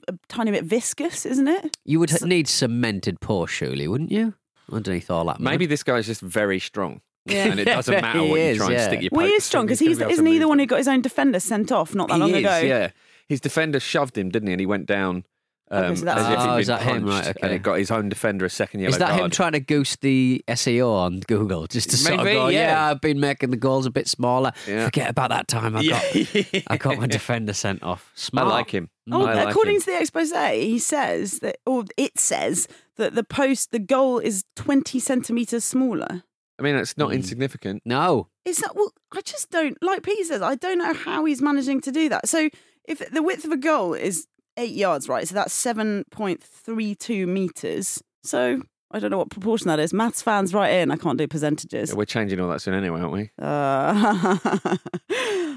[0.06, 1.76] a tiny bit viscous, isn't it?
[1.84, 4.34] You would need cemented posts, surely, wouldn't you?
[4.70, 5.40] Underneath all that.
[5.40, 5.50] mud?
[5.52, 7.00] Maybe this guy's just very strong.
[7.24, 7.46] Yeah.
[7.46, 8.86] And it doesn't matter He what you is, try and yeah.
[8.86, 10.48] stick your Well, he is strong because gonna he's be able to isn't he the
[10.48, 12.58] one who got his own defender sent off not that He long is, ago?
[12.58, 12.90] Yeah.
[13.28, 14.52] His defender shoved him, didn't he?
[14.54, 15.24] And he went down
[15.70, 17.04] um, Okay, so that's- as if Oh, been is that him?
[17.06, 17.54] punched, Right, and okay.
[17.56, 20.42] it got his own defender a second yellow Is that him trying to goose the
[20.48, 22.60] SEO on Google just to sort of Maybe, go, yeah.
[22.70, 22.90] yeah.
[22.90, 24.52] I've been making the goals a bit smaller.
[24.66, 24.86] Yeah.
[24.86, 26.02] Forget about that time I got
[26.68, 28.10] I got my defender sent off.
[28.34, 28.88] I like him.
[29.12, 29.80] Oh, I according him.
[29.82, 34.44] to the expose, he says that, or it says that the post, the goal is
[34.56, 36.22] 20 centimetres smaller.
[36.58, 37.14] I mean, it's not Mm.
[37.14, 37.82] insignificant.
[37.84, 38.28] No.
[38.44, 41.80] Is that, well, I just don't, like Pete says, I don't know how he's managing
[41.82, 42.28] to do that.
[42.28, 42.48] So
[42.84, 45.26] if the width of a goal is eight yards, right?
[45.28, 48.02] So that's 7.32 metres.
[48.24, 49.92] So I don't know what proportion that is.
[49.92, 50.90] Maths fans, right in.
[50.90, 51.90] I can't do percentages.
[51.90, 53.30] Yeah, we're changing all that soon anyway, aren't we?
[53.38, 54.76] Uh,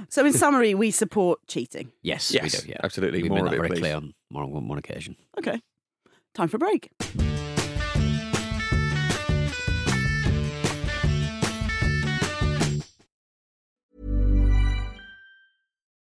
[0.10, 1.92] so, in summary, we support cheating.
[2.02, 2.70] Yes, Yes, we do.
[2.72, 3.22] Yeah, absolutely.
[3.22, 3.80] We've More made of that it, very please.
[3.80, 5.16] clear on more on one occasion.
[5.38, 5.62] Okay,
[6.34, 6.92] time for a break.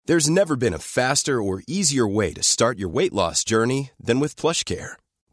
[0.06, 4.20] There's never been a faster or easier way to start your weight loss journey than
[4.20, 4.92] with PlushCare.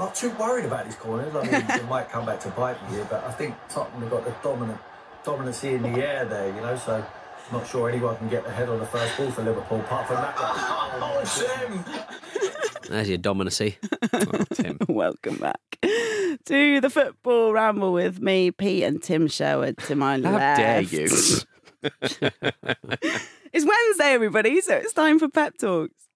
[0.00, 1.36] Not too worried about these corners.
[1.36, 4.10] I mean, it might come back to bite me here, but I think Tottenham have
[4.10, 4.78] got the dominant
[5.24, 6.74] dominancy in the air there, you know.
[6.74, 7.04] So,
[7.52, 10.16] not sure anyone can get the head on the first ball for Liverpool, apart from
[10.16, 10.34] that.
[11.02, 11.22] Oh,
[11.68, 11.84] Tim!
[12.88, 13.76] There's your dominacy.
[14.54, 14.78] Tim.
[14.88, 20.32] Welcome back to the football ramble with me, Pete, and Tim Sherwood to my How
[20.32, 20.60] left.
[20.60, 21.08] dare you?
[23.52, 26.09] It's Wednesday, everybody, so it's time for pep talks.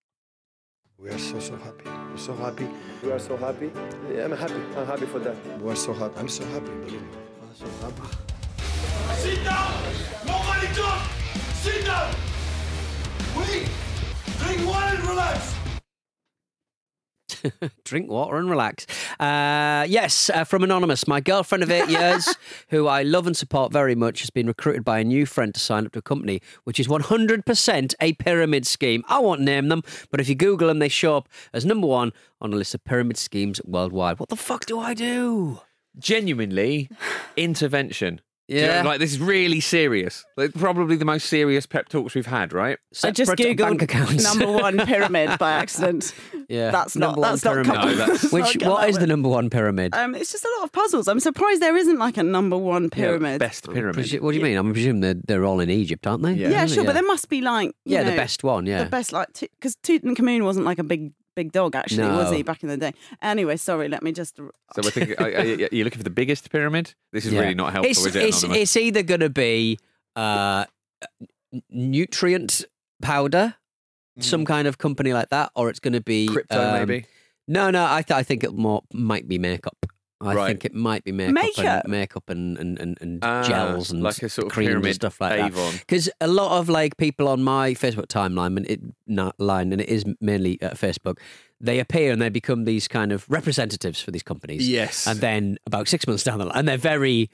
[1.05, 1.85] We are so so happy.
[1.85, 2.67] We're so happy.
[3.03, 3.71] We are so happy.
[4.19, 4.55] I'm happy.
[4.75, 5.37] I'm happy for that.
[5.61, 6.15] We are so happy.
[6.17, 6.71] I'm so happy.
[6.71, 7.09] Believe me.
[7.43, 8.09] I'm so happy.
[9.21, 9.83] Sit down!
[10.25, 11.11] Nobody talk!
[11.61, 12.15] Sit down!
[13.37, 13.69] Wait!
[14.39, 15.64] Drink water and relax!
[17.85, 18.87] Drink water and relax.
[19.21, 21.07] Uh, yes, uh, from Anonymous.
[21.07, 22.35] My girlfriend of eight years,
[22.69, 25.61] who I love and support very much, has been recruited by a new friend to
[25.61, 29.05] sign up to a company which is 100% a pyramid scheme.
[29.09, 32.13] I won't name them, but if you Google them, they show up as number one
[32.41, 34.19] on a list of pyramid schemes worldwide.
[34.19, 35.61] What the fuck do I do?
[35.99, 36.89] Genuinely,
[37.37, 38.21] intervention.
[38.49, 38.83] Do you know, Yeah.
[38.83, 40.23] like this is really serious.
[40.37, 42.77] Like, probably the most serious pep talks we've had, right?
[43.03, 44.23] I just Separate googled bank accounts.
[44.23, 46.13] number one pyramid by accident.
[46.51, 47.75] Yeah, That's not- number one that's not pyramid.
[47.75, 49.95] come- No, that's- Which not what come the number one pyramid?
[49.95, 51.09] Um, it's just a lot of puzzles.
[51.09, 53.39] I'm surprised there isn't like a number one pyramid.
[53.41, 54.05] best pyramid.
[54.05, 54.59] Presu- what do you mean?
[54.59, 56.35] I presume they're, they're all in Egypt, aren't they?
[56.35, 58.85] yeah, sure, but there must be like you Yeah, the know, best one, yeah.
[58.85, 62.63] the best like because Tutankhamun wasn't like a big big dog actually, was he back
[62.63, 62.93] in the day?
[63.23, 64.37] Anyway, sorry, let me just.
[64.37, 66.95] So we're thinking, are, are you are looking for the biggest pyramid?
[67.13, 67.41] This is Yeah.
[67.41, 68.23] really not helpful, it's, is it?
[68.23, 69.79] It's, it's either going to be
[70.17, 70.65] uh,
[71.71, 72.65] nutrient
[73.03, 73.55] powder,
[74.21, 77.07] some kind of company like that, or it's going to be Crypto, um, maybe?
[77.47, 79.87] No, no, I, th- I think it more might be makeup.
[80.25, 80.47] I Right.
[80.49, 81.85] think it might be makeup, Makeup?
[81.85, 84.95] and makeup and and, and, and Ah, gels and like a sort of creams and
[84.95, 85.73] stuff like that.
[85.81, 89.81] Because a lot of like people on my Facebook timeline, and it not line, and
[89.81, 91.19] it is mainly uh, Facebook,
[91.61, 94.69] they appear and they become these kind of representatives for these companies.
[94.69, 95.07] Yes.
[95.07, 97.31] and then about six months down the line, and they're very,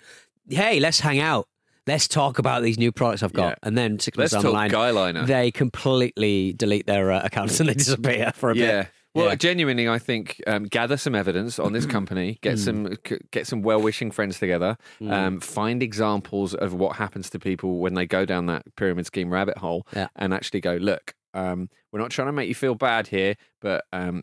[0.48, 1.46] hey, let's hang out.
[1.86, 3.48] Let's talk about these new products I've got.
[3.48, 3.54] Yeah.
[3.68, 5.26] And then 6 Let's months down the line, talk guyliner.
[5.26, 8.88] they completely delete their uh, accounts and they disappear for a bit.
[9.14, 9.34] Well, Yeah.
[9.34, 12.58] genuinely, I think um, gather some evidence on this company, get Mm.
[12.64, 12.96] some
[13.32, 14.76] get some well-wishing friends together,
[15.08, 19.32] um, find examples of what happens to people when they go down that pyramid scheme
[19.32, 20.08] rabbit hole, Yeah.
[20.16, 23.84] and actually go, look, um, we're not trying to make you feel bad here, but
[23.92, 24.22] um,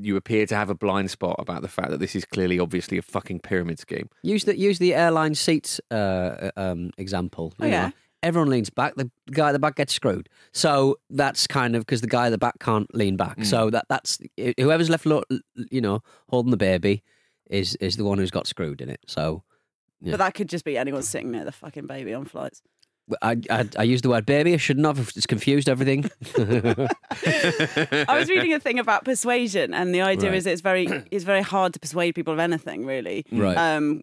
[0.00, 2.98] you appear to have a blind spot about the fact that this is clearly, obviously,
[2.98, 4.08] a fucking pyramid scheme.
[4.22, 7.52] Use the use the airline seats uh, um, example.
[7.60, 7.86] Oh, yeah.
[7.88, 7.92] know.
[8.22, 8.94] Everyone leans back.
[8.96, 10.28] The guy at the back gets screwed.
[10.52, 13.38] So that's kind of because the guy at the back can't lean back.
[13.38, 13.46] Mm.
[13.46, 14.18] So that that's
[14.58, 15.06] whoever's left,
[15.70, 17.02] you know, holding the baby
[17.50, 19.00] is is the one who's got screwed in it.
[19.06, 19.42] So
[20.00, 20.12] yeah.
[20.12, 22.62] But that could just be anyone sitting near the fucking baby on flights.
[23.22, 24.52] I, I I used the word baby.
[24.52, 24.98] I shouldn't have.
[25.16, 26.10] It's confused everything.
[26.36, 30.36] I was reading a thing about persuasion, and the idea Right.
[30.36, 33.24] is it's very it's very hard to persuade people of anything, really.
[33.32, 33.56] Right.
[33.56, 34.02] Um,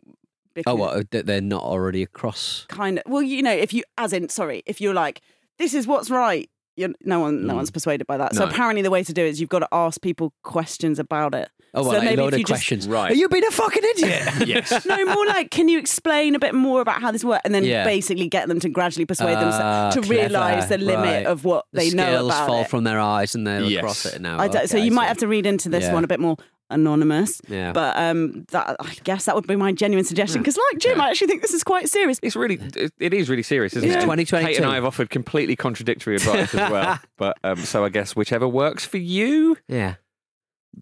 [0.56, 1.12] because oh, what?
[1.12, 2.66] that They're not already across.
[2.70, 5.22] kind of well, you know, if you as in sorry, if you're like
[5.60, 7.58] this is what's right, you're, no one no Mm.
[7.58, 8.36] one's persuaded by that.
[8.36, 8.50] So No.
[8.52, 11.50] apparently, the way to do it is you've got to ask people questions about it.
[11.78, 12.88] Oh, well, so like a load if of you just- questions.
[12.88, 13.12] Right.
[13.12, 14.24] Are you being a fucking idiot?
[14.48, 14.86] yes.
[14.86, 17.64] no, more like, can you explain a bit more about how this works, and then
[17.66, 17.84] Yeah.
[17.84, 21.26] basically get them to gradually persuade Ah, themselves to realise the limit right.
[21.26, 22.70] of what The they know scales about fall it.
[22.70, 23.80] from their eyes and they're Yes.
[23.80, 24.40] across it now.
[24.40, 25.08] I don't, so Okay, you might see.
[25.10, 25.94] have to read into this Yeah.
[25.94, 26.38] one a bit more
[26.70, 27.42] anonymous.
[27.48, 27.72] Yeah.
[27.74, 31.10] But um, that I guess that would be my genuine suggestion because, like Jim, I
[31.10, 32.20] actually think this is quite serious.
[32.24, 34.02] It's really, it, it is really serious, isn't It's it?
[34.02, 34.46] 2022.
[34.48, 37.00] Kate and I have offered completely contradictory advice as well.
[37.18, 39.58] But um, so I guess whichever works for you.
[39.68, 39.96] Yeah.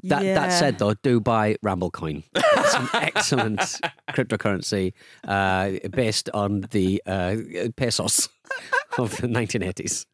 [0.03, 0.33] That Yeah.
[0.35, 2.23] that said though, do buy Ramblecoin.
[2.35, 3.59] It's an excellent
[4.11, 4.93] cryptocurrency
[5.27, 7.35] uh, based on the uh,
[7.75, 8.29] pesos
[8.97, 10.05] of the 1980s.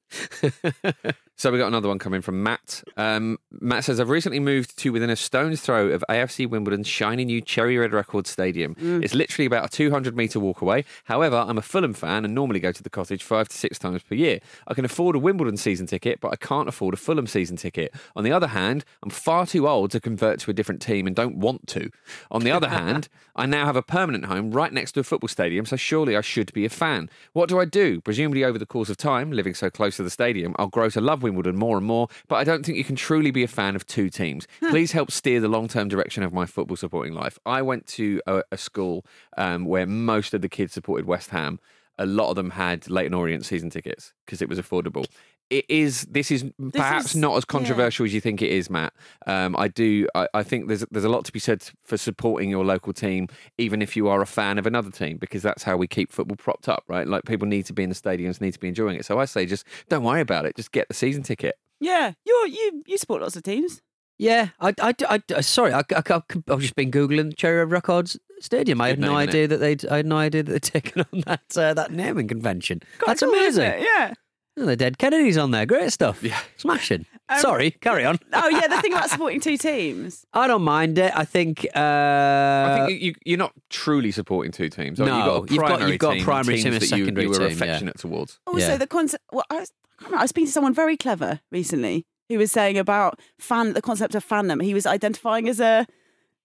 [1.40, 2.84] So we got another one coming from Matt.
[2.98, 7.24] Um, Matt says, I've recently moved to within a stone's throw of AFC Wimbledon's shiny
[7.24, 8.76] new Cherry Red record Stadium.
[8.78, 10.84] It's literally about a 200 metre walk away.
[11.06, 14.04] However, I'm a Fulham fan and normally go to the cottage five to six times
[14.04, 14.42] per year.
[14.68, 17.96] I can afford a Wimbledon season ticket, but I can't afford a Fulham season ticket.
[18.18, 21.16] On the other hand, I'm far too old to convert to a different team and
[21.16, 21.90] don't want to.
[22.32, 25.30] On the other hand, I now have a permanent home right next to a football
[25.30, 27.10] stadium, so surely I should be a fan.
[27.32, 28.02] What do I do?
[28.02, 31.00] Presumably, over the course of time, living so close to the stadium, I'll grow to
[31.00, 33.76] love Wimbledon more and more, but I don't think you can truly be a fan
[33.76, 34.48] of two teams.
[34.70, 37.40] Please help steer the long term direction of my football supporting life.
[37.46, 39.06] I went to a, a school
[39.38, 41.60] um, where most of the kids supported West Ham.
[42.00, 45.06] A lot of them had Leyton Orient season tickets because it was affordable.
[45.50, 46.04] It is.
[46.04, 47.52] This is perhaps is- not as yeah.
[47.52, 48.94] controversial as you think it is, Matt.
[49.28, 50.08] Um, I do.
[50.16, 53.28] I, I think there's there's a lot to be said for supporting your local team,
[53.58, 56.38] even if you are a fan of another team, because that's how we keep football
[56.38, 57.08] propped up, right?
[57.08, 59.06] Like people need to be in the stadiums, need to be enjoying it.
[59.06, 60.56] So I say, just don't worry about it.
[60.56, 61.56] Just get the season ticket.
[61.80, 63.82] Yeah, you you you support lots of teams.
[64.20, 66.02] Yeah, I, I, I, I- sorry, I, I,
[66.50, 68.82] I've just been googling Cherry Red Records Stadium.
[68.82, 69.30] I had Good no name, innit?
[69.30, 72.28] idea that they'd, I had no idea that they'd taken on that uh, that naming
[72.28, 72.82] convention.
[73.00, 73.82] Quite That's cool, amazing.
[73.82, 74.14] Yeah.
[74.58, 76.22] Oh, the dead Kennedys on there, great stuff.
[76.22, 76.40] Yeah.
[76.58, 77.06] smashing.
[77.32, 78.18] Um, sorry, carry on.
[78.34, 80.26] Oh yeah, the thing about supporting two teams.
[80.34, 81.12] I don't mind it.
[81.16, 81.64] I think.
[81.76, 84.98] Uh, I think you, you're not truly supporting two teams.
[84.98, 86.82] No, you've got a you've got- primary you've got a team, primary teams team that
[86.82, 87.54] you, secondary you were team, yeah.
[87.54, 88.40] affectionate towards.
[88.48, 88.78] Also, Yeah.
[88.78, 89.24] the concept.
[89.32, 92.38] Well, I was, I, can't remember, I was speaking to someone very clever recently who
[92.38, 94.64] was saying about fan the concept of fandom.
[94.64, 95.86] He was identifying as a.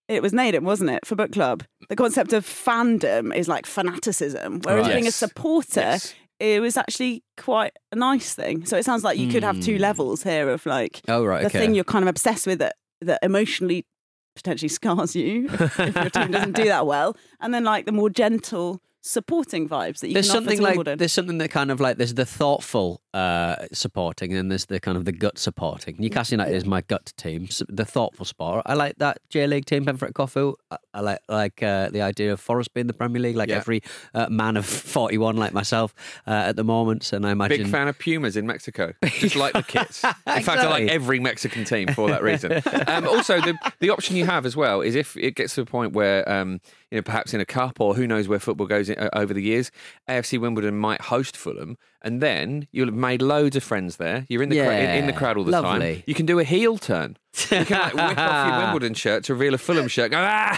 [0.07, 1.65] It was Naden, wasn't it, for book club?
[1.89, 4.95] The concept of fandom is like fanaticism, whereas Right.
[4.97, 6.15] being a supporter, Yes.
[6.39, 8.67] it was actually quite a nice thing.
[8.67, 9.83] So it sounds like you could have two hmm.
[9.83, 11.59] levels here of like oh right, the okay.
[11.59, 13.87] thing you're kind of obsessed with that that emotionally
[14.35, 17.93] potentially scars you if, if your team doesn't do that well, and then like the
[17.93, 21.79] more gentle supporting vibes that you there's can something like there's something that kind of
[21.79, 25.95] like there's the thoughtful uh, supporting and then there's the kind of the gut supporting.
[25.99, 27.49] Newcastle United is my gut team.
[27.69, 28.63] The thoughtful sport.
[28.67, 30.55] I like that J League team, Ventforet Kofu.
[30.71, 33.57] I, I like like uh, the idea of Forest being the Premier League, like Yeah.
[33.57, 33.83] every
[34.15, 35.95] uh, man of 41 like myself
[36.27, 37.13] uh, at the moment.
[37.13, 38.93] And I imagine Big fan of Pumas in Mexico.
[39.05, 40.03] Just like the kits.
[40.05, 42.61] In fact, I like every Mexican team for that reason.
[42.89, 45.67] Um, also, the the option you have as well is if it gets to a
[45.67, 48.89] point where um, you know perhaps in a cup or who knows where football goes
[48.91, 49.71] in, uh, over the years,
[50.09, 54.25] AFC Wimbledon might host Fulham, and then you'll have made loads of friends there.
[54.29, 55.95] You're in the cra- in, in the crowd all the lovely.
[55.97, 56.03] time.
[56.07, 57.17] You can do a heel turn.
[57.51, 60.11] You can like whip off your Wimbledon shirt to reveal a Fulham shirt.
[60.13, 60.57] Go, ah,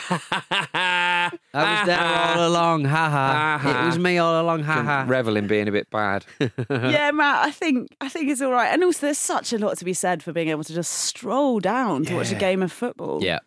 [0.75, 2.85] I was there all along.
[2.85, 3.59] Ha ha.
[3.63, 3.83] Ha, ha.
[3.83, 4.63] It was me all along.
[4.65, 5.05] Ha ha.
[5.09, 6.25] revel in being a bit bad.
[6.39, 8.69] yeah, Matt, I think I think it's all right.
[8.73, 11.61] And also, there's such a lot to be said for being able to just stroll
[11.61, 13.23] down to watch a game of football.
[13.23, 13.41] Yeah.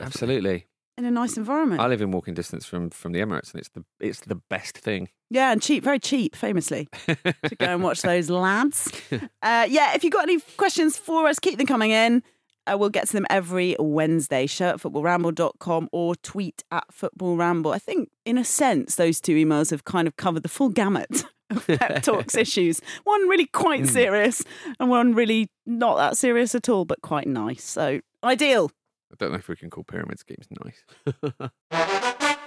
[0.00, 0.66] Absolutely.
[0.98, 1.80] in a nice environment.
[1.80, 4.76] I live in walking distance from from the Emirates, and it's the it's the best
[4.78, 5.08] thing.
[5.30, 8.90] Yeah, and cheap, very cheap, famously, to go and watch those lads.
[9.42, 12.20] Uh, yeah, if you've got any questions for us, keep them coming in.
[12.66, 14.44] Uh, we'll get to them every Wednesday.
[14.46, 17.72] Show at footballramble.com or tweet at footballramble.
[17.72, 21.22] I think, in a sense, those two emails have kind of covered the full gamut
[21.50, 22.80] of pep talks issues.
[23.04, 24.42] One really quite serious,
[24.80, 27.62] and one really not that serious at all, but quite nice.
[27.62, 28.72] So, ideal.
[29.12, 30.84] I don't know if we can call pyramid schemes nice.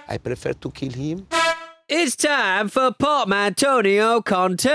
[0.06, 1.26] I prefer to kill him
[1.92, 4.68] It's time for Portmantonio Conte.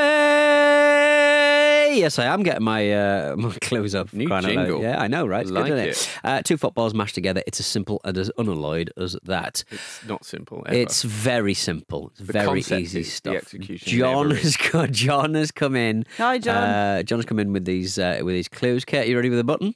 [1.95, 4.11] Yes, I am getting my uh, my clothes up.
[4.11, 4.81] New crying out jingle.
[4.81, 5.43] Yeah, I know, right?
[5.43, 5.91] It's Like good, isn't it.
[5.91, 6.19] it?
[6.25, 7.41] Uh, two footballs mashed together.
[7.47, 9.63] It's as simple and as unalloyed as that.
[9.71, 10.63] It's not simple.
[10.67, 10.75] Ever.
[10.77, 12.09] It's very simple.
[12.09, 13.35] It's The very easy is, the stuff.
[13.35, 16.03] execution John never has got, John has come in.
[16.17, 16.57] Hi, John.
[16.63, 18.83] Uh, John has come in with these uh, with these clues.
[18.83, 19.73] Kate, you ready with the button?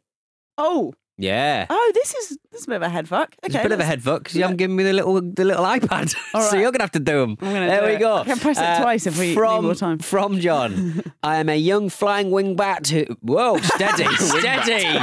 [0.58, 1.66] Oh, Yeah.
[1.70, 3.36] oh, this is this is a bit of a head fuck.
[3.44, 5.16] It's Okay, a bit of a head fuck because you haven't given me the little
[5.22, 7.36] the little iPad, All so you're gonna have to do them.
[7.42, 8.00] There do we it.
[8.00, 8.14] go.
[8.16, 10.00] Uh, I can press it twice if we need from, more time.
[10.00, 13.06] From John, I am a young flying wing bat who.
[13.22, 14.98] Whoa, steady, steady.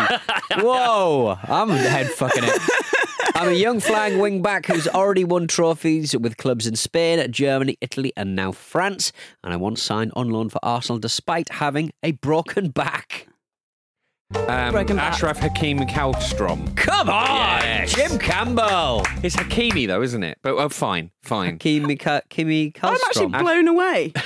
[0.58, 2.62] Whoa, I'm head fucking it.
[3.34, 7.76] I'm a young flying wing back who's already won trophies with clubs in Spain, Germany,
[7.82, 9.12] Italy, and now France.
[9.44, 13.28] And I once signed on loan for Arsenal despite having a broken back.
[14.34, 15.14] Um, Broken back.
[15.14, 16.76] Achraf Hakim Kallstrom.
[16.76, 17.94] Come on, Yes.
[17.94, 19.02] Jim Campbell.
[19.22, 20.38] It's Hakimi though, isn't it?
[20.42, 21.58] But oh, fine, fine.
[21.58, 23.38] Kimi, Ka- Kimi I'm actually Kallstrom.
[23.40, 24.12] blown away.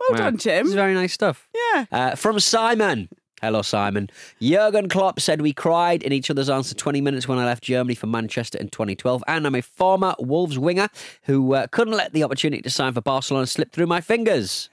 [0.00, 0.24] Well Wow.
[0.26, 0.66] done, This Jim.
[0.68, 1.48] is very nice stuff.
[1.74, 1.86] Yeah.
[1.90, 3.08] Uh, from Simon.
[3.42, 4.08] Hello, Simon.
[4.40, 7.64] Jurgen Klopp said we cried in each other's arms for 20 minutes when I left
[7.64, 9.24] Germany for Manchester in 2012.
[9.26, 10.86] And I'm a former Wolves winger
[11.24, 14.70] who uh, couldn't let the opportunity to sign for Barcelona slip through my fingers.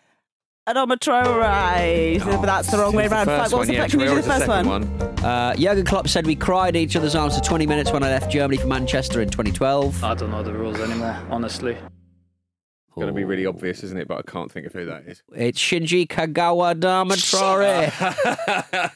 [0.68, 2.20] Adama Traore.
[2.26, 3.26] Oh, but that's the wrong way it's the around.
[3.28, 4.84] first What's one, the yeah, Can you do the Traore's first second one?
[5.24, 8.10] Uh, Jurgen Klopp said we cried in each other's arms for 20 minutes when I
[8.10, 10.04] left Germany for Manchester in 2012.
[10.04, 11.78] I don't know the rules anymore, honestly.
[12.98, 14.08] It's going to be really obvious, isn't it?
[14.08, 15.22] But I can't think of who that is.
[15.36, 17.92] It's Shinji Kagawa Dama Traore.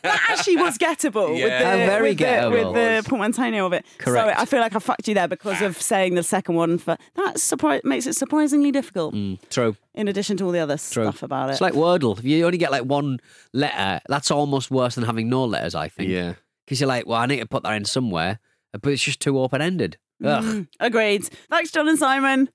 [0.02, 1.32] That actually was gettable.
[1.32, 1.76] with Yeah.
[1.76, 2.50] the, Oh, very with the.
[2.50, 3.86] With the portmanteau of it.
[3.98, 4.24] Correct.
[4.24, 6.78] Sorry, I feel like I fucked you there because of saying the second one.
[6.78, 9.76] For That surpri- makes it surprisingly difficult, Mm, true.
[9.94, 11.04] in addition to all the other True.
[11.04, 11.54] stuff about it.
[11.54, 12.18] It's like Wordle.
[12.18, 13.20] If you only get like one
[13.54, 16.10] letter, that's almost worse than having no letters, I think.
[16.10, 16.36] Yeah.
[16.66, 18.40] Because you're like, well, I need to put that in somewhere,
[18.72, 19.98] but it's just too open ended.
[20.24, 20.44] Ugh.
[20.44, 21.26] Mm, agreed.
[21.50, 22.50] Thanks, John and Simon.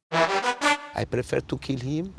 [0.94, 2.14] I prefer to kill him.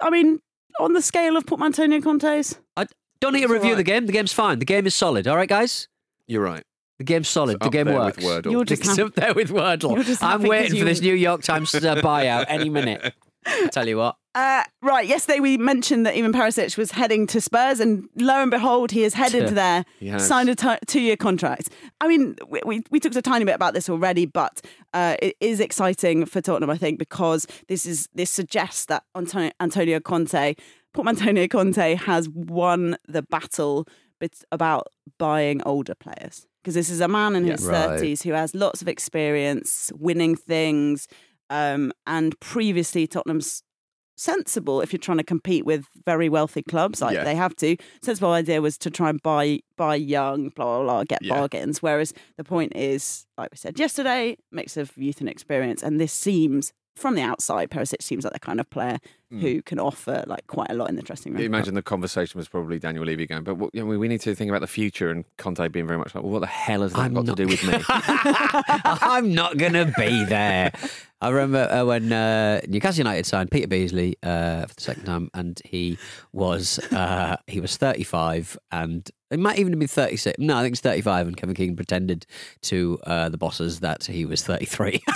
[0.00, 0.40] I mean,
[0.80, 2.86] on the scale of portmanteau Contes, I
[3.20, 4.06] don't need to It's review all the game.
[4.06, 4.58] The game's fine.
[4.58, 5.26] The game is solid.
[5.26, 5.88] All right, guys?
[6.26, 6.64] You're right.
[6.98, 7.56] The game's solid.
[7.56, 8.24] It's the game works.
[8.44, 10.18] You're just It's up there with Wordle.
[10.22, 13.14] I'm waiting you- for this New York Times uh, buyout any minute.
[13.46, 14.16] I tell you what.
[14.34, 18.50] Uh, right, yesterday we mentioned that Ivan Perisic was heading to Spurs, and lo and
[18.50, 20.28] behold, he is headed there, He has.
[20.28, 21.70] signed a t- two-year contract.
[22.00, 24.60] I mean, we, we, we talked a tiny bit about this already, but
[24.94, 29.50] uh, it is exciting for Tottenham, I think, because this is this suggests that Antonio,
[29.58, 30.54] Antonio Conte,
[30.94, 33.88] Portmantonio Conte, has won the battle
[34.20, 34.86] bit about
[35.18, 36.46] buying older players.
[36.62, 37.88] Because this is a man in his Right.
[37.88, 41.08] thirties who has lots of experience winning things,
[41.50, 43.62] um, and previously Tottenham's
[44.16, 47.22] sensible if you're trying to compete with very wealthy clubs like Yeah.
[47.24, 47.76] they have to.
[48.02, 51.34] Sensible idea was to try and buy buy young, blah blah blah, get Yeah.
[51.38, 51.80] bargains.
[51.82, 56.12] Whereas the point is, like we said yesterday, mix of youth and experience, and this
[56.12, 58.98] seems from the outside, Perisic seems like the kind of player
[59.30, 61.40] who can offer like quite a lot in the dressing room.
[61.42, 64.22] You Imagine the conversation was probably Daniel Levy going, but what- you know, we need
[64.22, 66.80] to think about the future, and Conte being very much like, well, what the hell
[66.80, 67.74] has that I'm got not- to do with me?
[67.88, 70.72] I'm not going to be there.
[71.20, 75.30] I remember uh, when uh, Newcastle United signed Peter Beardsley uh, for the second time,
[75.34, 75.98] and he
[76.32, 80.38] was uh, he was 35, and it might even have been 36.
[80.38, 82.24] No, I think it's 35, and Kevin Keegan pretended
[82.62, 85.02] to uh, the bosses that he was 33.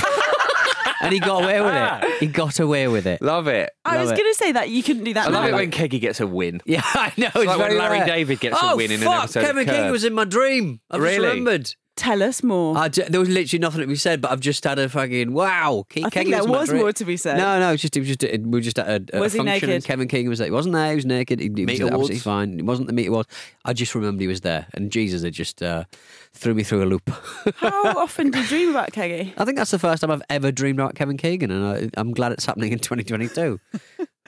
[1.03, 2.21] and he got away with it.
[2.21, 3.21] He got away with it.
[3.21, 3.71] love it.
[3.85, 4.23] I was Love it.
[4.23, 5.27] going to say that you couldn't do that.
[5.29, 5.49] I love now.
[5.51, 6.61] it when Keggy gets a win.
[6.67, 7.27] Yeah, I know.
[7.27, 8.07] It's, like when very Larry rare.
[8.07, 9.93] David gets a oh, win in an fuck, episode of Kevin Keegan Curb.
[9.93, 10.81] was in my dream.
[10.91, 11.29] I've just Really?
[11.29, 11.75] remembered.
[11.95, 12.77] Tell us more.
[12.77, 15.33] I ju- there was literally nothing to be said, but I've just had a fucking
[15.35, 15.85] wow.
[15.91, 17.37] Ke- I think Keegan there in was more to be said.
[17.37, 19.21] No, no, it was just it was just it, we were just at a, a
[19.21, 19.65] Was he function.
[19.69, 19.85] and naked?
[19.85, 20.47] Kevin Keegan was there.
[20.47, 20.89] He wasn't there.
[20.89, 21.39] He was naked.
[21.41, 22.23] He, he was Meat absolutely awards?
[22.23, 22.59] fine.
[22.59, 23.29] It wasn't the meat awards.
[23.67, 25.85] I just remembered he was there, and Jesus, it just uh,
[26.33, 27.11] threw me through a loop.
[27.57, 29.35] How often do you dream about Keggy?
[29.37, 32.13] I think that's the first time I've ever dreamed about Kevin Keegan, and I, I'm
[32.15, 33.61] glad it's happening in 2022.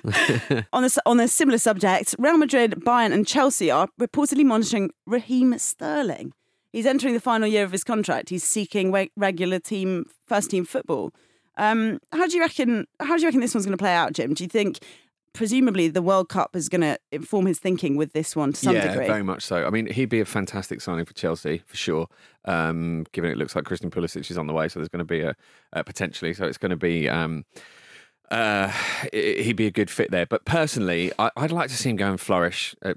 [0.73, 5.57] on a, on a similar subject, Real Madrid, Bayern, and Chelsea are reportedly monitoring Raheem
[5.59, 6.33] Sterling.
[6.75, 8.31] He's entering the final year of his contract.
[8.31, 11.13] He's seeking regular team, first team football.
[11.57, 12.89] Um, how do you reckon?
[12.99, 14.35] How do you reckon this one's going to play out, Jim?
[14.35, 14.81] Do you think,
[15.35, 18.75] presumably, the World Cup is going to inform his thinking with this one to some
[18.75, 19.07] yeah, degree?
[19.07, 19.65] very much so.
[19.65, 22.09] I mean, he'd be a fantastic signing for Chelsea for sure.
[22.45, 25.05] Um, given it looks like Christian Pulisic is on the way, so there's going to
[25.05, 25.37] be a,
[25.75, 26.35] a potentially.
[26.35, 27.09] So it's going to be.
[27.09, 27.45] Um,
[28.35, 28.73] uh,
[29.13, 32.09] he'd be a good fit there, but personally, I, I'd like to see him go
[32.11, 32.97] and flourish at,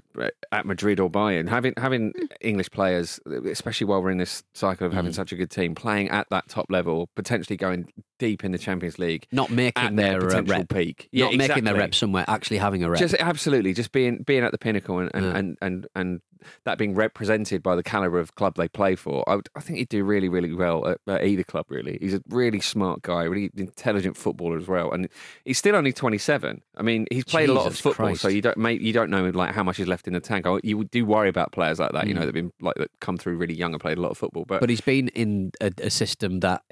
[0.52, 1.48] at Madrid or Bayern.
[1.48, 4.96] Having having English players, especially while we're in this cycle of Mm.
[4.96, 8.58] having such a good team, playing at that top level, potentially going deep in the
[8.58, 10.68] Champions League, Not making their, their uh, potential rep.
[10.68, 12.98] peak, Not making their rep somewhere, actually having a rep.
[12.98, 15.36] Just absolutely, just being being at the pinnacle and and, Yeah.
[15.38, 16.20] and, and, and
[16.64, 19.78] that being represented by the caliber of club they play for, I, would, I think
[19.78, 21.66] he'd do really, really well at, at either club.
[21.68, 25.08] Really, he's a really smart guy, really intelligent footballer as well, and
[25.44, 26.62] he's still only 27.
[26.76, 28.22] I mean, he's played a lot of football, Christ.
[28.22, 30.46] so you don't you don't know like how much is left in the tank.
[30.46, 32.22] I- You do worry about players like that, you know, Mm.
[32.22, 34.60] that've been like that come through really young and played a lot of football, but.
[34.60, 36.62] But he's been in a, a system that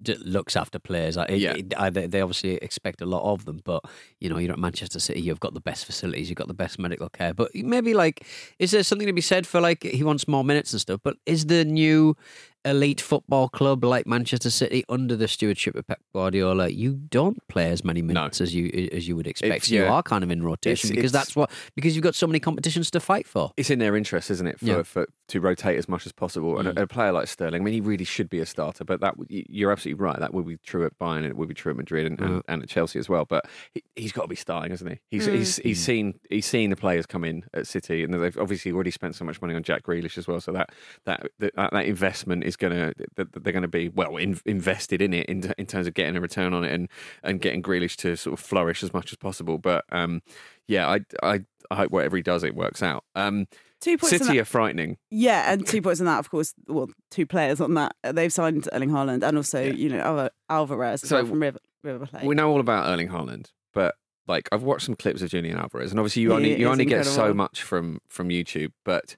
[0.00, 1.16] that looks after players.
[1.16, 1.54] Like, Yeah.
[1.54, 3.82] it- I- they, they obviously expect a lot of them, but
[4.20, 5.20] you know, you're at Manchester City.
[5.22, 6.28] You've got the best facilities.
[6.28, 7.32] You've got the best medical care.
[7.34, 8.26] But maybe like,
[8.58, 11.00] is there something to be said for like he wants more minutes and stuff?
[11.02, 12.16] But is the new
[12.64, 16.68] elite football club like Manchester City under the stewardship of Pep Guardiola?
[16.68, 19.70] You don't play as many minutes as you as you would expect.
[19.70, 22.26] You are kind of in rotation It's- because it's- that's what because you've got so
[22.26, 23.52] many competitions to fight for.
[23.56, 24.82] it's in their interest, isn't it, for, Yeah.
[24.82, 26.58] for to rotate as much as possible.
[26.58, 26.78] And Mm.
[26.78, 28.84] a, a player like Sterling, I mean, he really should be a starter.
[28.84, 30.18] But that you're absolutely right.
[30.18, 32.42] That would be true at Bayern, and it would be true at Madrid and, and,
[32.48, 33.24] and at Chelsea as well.
[33.24, 34.98] But he, he's got to be starting, hasn't he?
[35.10, 35.34] He's Mm.
[35.36, 38.90] he's he's seen he's seen the players come in at City, and they've obviously already
[38.90, 40.40] spent so much money on Jack Grealish as well.
[40.40, 40.70] So that
[41.06, 45.02] that that, that investment is going to that they're going to be well in, invested
[45.02, 46.88] in it in, in terms of getting a return on it and
[47.22, 49.58] and getting Grealish to sort of flourish as much as possible.
[49.58, 50.22] But um,
[50.66, 51.40] yeah, I I
[51.70, 53.04] I hope whatever he does, it works out.
[53.14, 53.46] Um,
[53.80, 54.96] Two points City are frightening.
[55.10, 56.54] Yeah, and two points on that, of course.
[56.66, 57.94] Well, two players on that.
[58.02, 62.06] They've signed Erling Haaland and also, you know, Alva- Alvarez So well from River, River
[62.06, 62.24] Plate.
[62.24, 63.96] We know all about Erling Haaland, but
[64.26, 67.04] like I've watched some clips of Julian Alvarez, and obviously you only you only get
[67.04, 68.72] so much from from YouTube.
[68.86, 69.16] But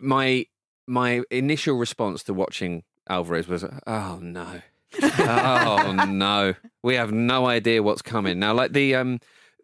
[0.00, 0.46] my
[0.86, 4.60] my initial response to watching Alvarez was, "Oh no,
[5.02, 9.20] oh no, we have no idea what's coming." Now, like the um.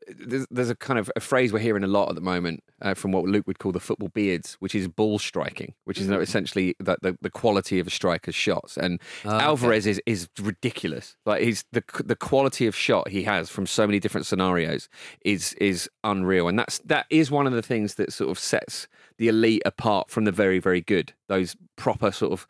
[0.08, 2.94] There's, there's a kind of a phrase we're hearing a lot at the moment uh,
[2.94, 6.20] from what Luke would call the football beards, which is ball striking, which is Mm.
[6.22, 8.76] essentially the, the, the quality of a striker's shots.
[8.76, 9.36] And okay.
[9.36, 11.16] Alvarez is, is ridiculous.
[11.26, 14.88] Like he's the the quality of shot he has from so many different scenarios
[15.24, 18.88] is is unreal, and that's that is one of the things that sort of sets
[19.18, 21.12] the elite apart from the very very good.
[21.28, 22.46] Those proper sort of,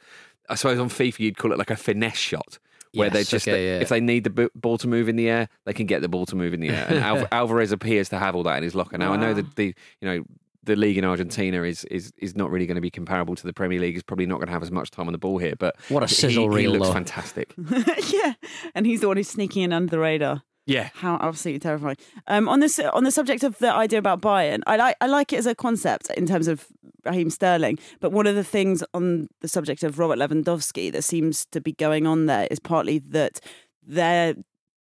[0.49, 2.59] I suppose on FIFA you'd call it like a finesse shot.
[2.95, 3.81] Where they just, okay, yeah.
[3.81, 6.09] if they need the b- ball to move in the air, they can get the
[6.09, 6.87] ball to move in the air.
[6.89, 8.99] And Al- Alvarez appears to have all that in his locker.
[8.99, 10.25] Now I know that the you know
[10.63, 13.53] the league in Argentina is is is not really going to be comparable to the
[13.53, 13.95] Premier League.
[13.95, 15.55] He's probably not going to have as much time on the ball here.
[15.57, 16.93] But What a he- sizzle he, reel, looks though.
[16.95, 17.55] fantastic.
[18.13, 18.35] yeah,
[18.75, 20.43] and he's the one who's sneaking in under the radar.
[20.67, 20.91] Yeah.
[20.95, 21.97] How absolutely terrifying.
[22.29, 25.33] Um, on this, on the subject of the idea about Bayern, I like I like
[25.33, 26.67] it as a concept in terms of
[27.05, 27.79] Raheem Sterling.
[28.01, 31.73] But one of the things on the subject of Robert Lewandowski that seems to be
[31.73, 33.41] going on there is partly that
[33.83, 34.35] their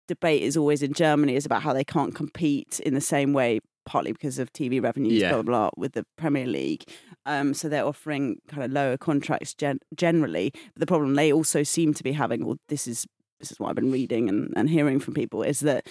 [0.07, 3.61] debate is always in Germany is about how they can't compete in the same way,
[3.87, 5.31] partly because of TV revenues, Yeah.
[5.33, 6.85] blah blah, blah with the Premier League.
[7.27, 10.53] Um, so they're offering kind of lower contracts gen- generally.
[10.75, 13.07] But the problem they also seem to be having, well, this is
[13.41, 15.89] this is what I've been reading and, and hearing from people, is that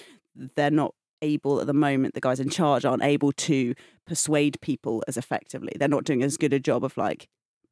[0.56, 3.76] they're not able at the moment, the guys in charge aren't able to
[4.08, 5.74] persuade people as effectively.
[5.78, 7.28] They're not doing as good a job of like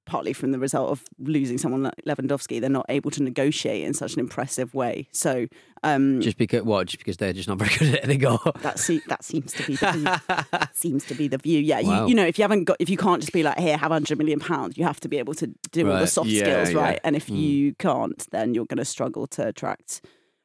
[0.08, 3.94] partly from the result of losing someone like Lewandowski, they're not able to negotiate in
[3.94, 5.08] such an impressive way.
[5.12, 5.48] So
[5.84, 6.88] um, Just because what?
[6.88, 8.40] Just because they're just not very good at it, they go.
[8.62, 10.58] that se- that seems to be the view.
[10.74, 11.60] seems to be the view.
[11.60, 12.04] Yeah, Wow.
[12.04, 13.92] you, you know, if you haven't got, if you can't just be like, here, have
[13.92, 16.72] hundred million pounds, you have to be able to do all the soft Yeah, skills,
[16.74, 16.80] yeah.
[16.82, 17.00] right?
[17.04, 17.38] And if Mm.
[17.40, 20.02] you can't, then you're going to struggle to attract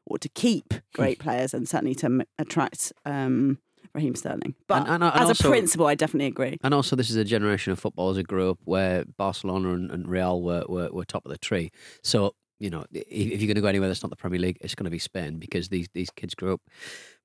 [0.06, 3.58] or to keep great players, and certainly to m- attract um,
[3.94, 4.54] Raheem Sterling.
[4.66, 6.58] But And- and- and as also- a principle, I definitely agree.
[6.62, 10.08] And also, this is a generation of footballers who grew up where Barcelona and, and
[10.08, 11.70] Real were, were, were top of the tree.
[12.02, 14.74] So, you know, if you're going to go anywhere that's not the Premier League, it's
[14.74, 16.60] going to be Spain because these, these kids grew up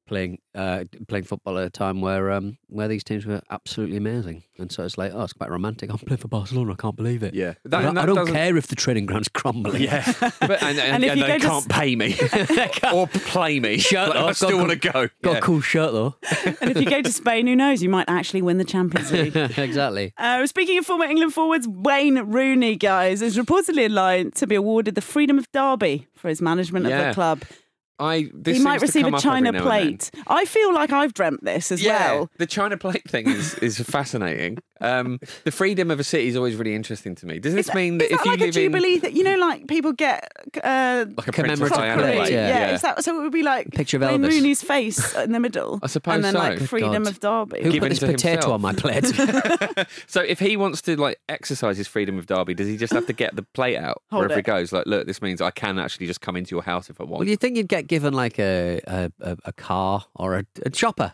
[0.08, 4.44] playing uh, playing football at a time where um, where these teams were absolutely amazing.
[4.60, 5.90] And so it's like, oh, it's quite romantic.
[5.92, 6.74] I'm playing for Barcelona.
[6.74, 7.34] I can't believe it.
[7.36, 7.50] Yeah.
[7.50, 9.84] I That- don't, I don't doesn't- care if the training ground's crumbling.
[9.84, 12.16] Yeah, but, and, and, And if and you they can't s- pay me
[12.92, 13.78] or play me.
[13.78, 14.18] Shirt Like.
[14.18, 15.08] I still Got- want to go.
[15.24, 15.38] Got Yeah.
[15.38, 16.16] a cool shirt though.
[16.62, 17.84] and if you go to Spain, who knows?
[17.84, 19.36] You might actually win the Champions League.
[19.36, 20.14] exactly.
[20.18, 24.56] Uh, speaking of former England forwards, Wayne Rooney, guys, is reportedly in line to be
[24.56, 27.44] awarded the Freedom of Derby for his management of the club.
[28.00, 29.64] I this he might receive a China now and then.
[29.64, 30.12] plate.
[30.28, 32.30] I feel like I've dreamt this as yeah, well.
[32.38, 34.60] the China plate thing is, is fascinating.
[34.80, 37.40] Um, the freedom of a city is always really interesting to me.
[37.40, 39.16] Does this mean that Is if that you like a live in jubilee thing?
[39.16, 40.32] You know, like people get
[40.64, 42.32] uh, like a Commemorative Diana plate, plate?
[42.32, 42.48] yeah.
[42.48, 42.74] yeah.
[42.76, 43.20] Is that so?
[43.20, 44.30] It would be like Picture of Elvis.
[44.30, 45.80] Rooney's face in the middle.
[45.84, 46.40] I suppose and then so.
[46.40, 47.08] like freedom God.
[47.08, 47.64] of Derby.
[47.64, 48.54] Who Given put this potato himself.
[48.54, 49.88] on my plate?
[50.08, 53.06] So if he wants to like exercise his freedom of Derby, does he just have
[53.08, 54.38] to get the plate out Hold wherever it.
[54.38, 54.72] he goes?
[54.72, 57.20] Like, look, this means I can actually just come into your house if I want.
[57.20, 60.70] Well, you think you'd get given like a a, a, a car or a, a
[60.70, 61.14] chopper,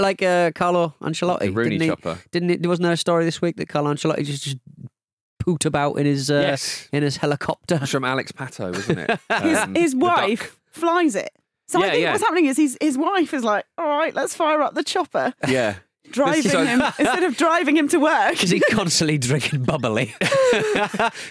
[0.00, 1.40] like uh, Carlo Ancelotti?
[1.40, 2.18] The Rooney didn't he, chopper.
[2.30, 2.66] Didn't it?
[2.66, 4.56] Wasn't there a story this week that Carlo Ancelotti just, just
[5.38, 6.88] poot about in his uh, Yes.
[6.92, 7.78] in his helicopter?
[7.78, 9.10] That's from Alex Pato, wasn't it?
[9.42, 10.16] his Um, his duck.
[10.18, 11.30] wife flies it.
[11.68, 12.12] So I think yeah.
[12.12, 15.34] what's happening is his his wife is like, all right, let's fire up the chopper.
[15.46, 15.76] Yeah.
[16.10, 18.30] driving So- him instead of driving him to work.
[18.32, 20.14] Because he's constantly drinking bubbly.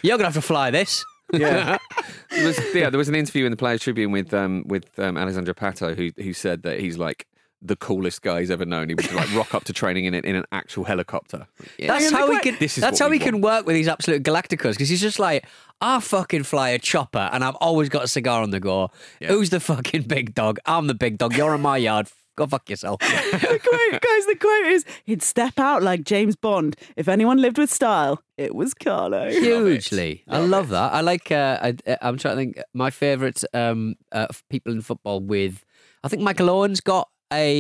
[0.04, 1.04] You're going to have to fly this.
[1.34, 1.78] Yeah.
[2.30, 5.18] there was, yeah, there was an interview in the Players Tribune with um, with um,
[5.18, 7.28] Alessandro Pato who who said that he's like
[7.62, 8.90] the coolest guy he's ever known.
[8.90, 11.48] He would like rock up to training in, it in an actual helicopter.
[11.78, 11.88] Yeah.
[11.88, 12.58] That's how he can.
[12.60, 15.20] This is that's how we he can work with these absolute Galacticos because he's just
[15.20, 15.46] like,
[15.82, 18.92] I fucking fly a chopper and I've always got a cigar on the go.
[19.26, 20.60] Who's the fucking big dog?
[20.66, 21.36] I'm the big dog.
[21.36, 22.10] You're in my yard.
[22.38, 23.00] Go fuck yourself.
[23.00, 23.08] the
[23.64, 26.76] quote, guys, the quote is he'd step out like James Bond.
[26.96, 29.30] If anyone lived with style, it was Carlo.
[29.30, 30.94] Hugely, I love that.
[30.94, 31.32] I like.
[31.32, 31.58] Uh,
[31.88, 32.60] I, I'm trying to think.
[32.76, 35.66] My favourite um, uh, people in football with,
[36.04, 37.56] I think Michael Owen's got a.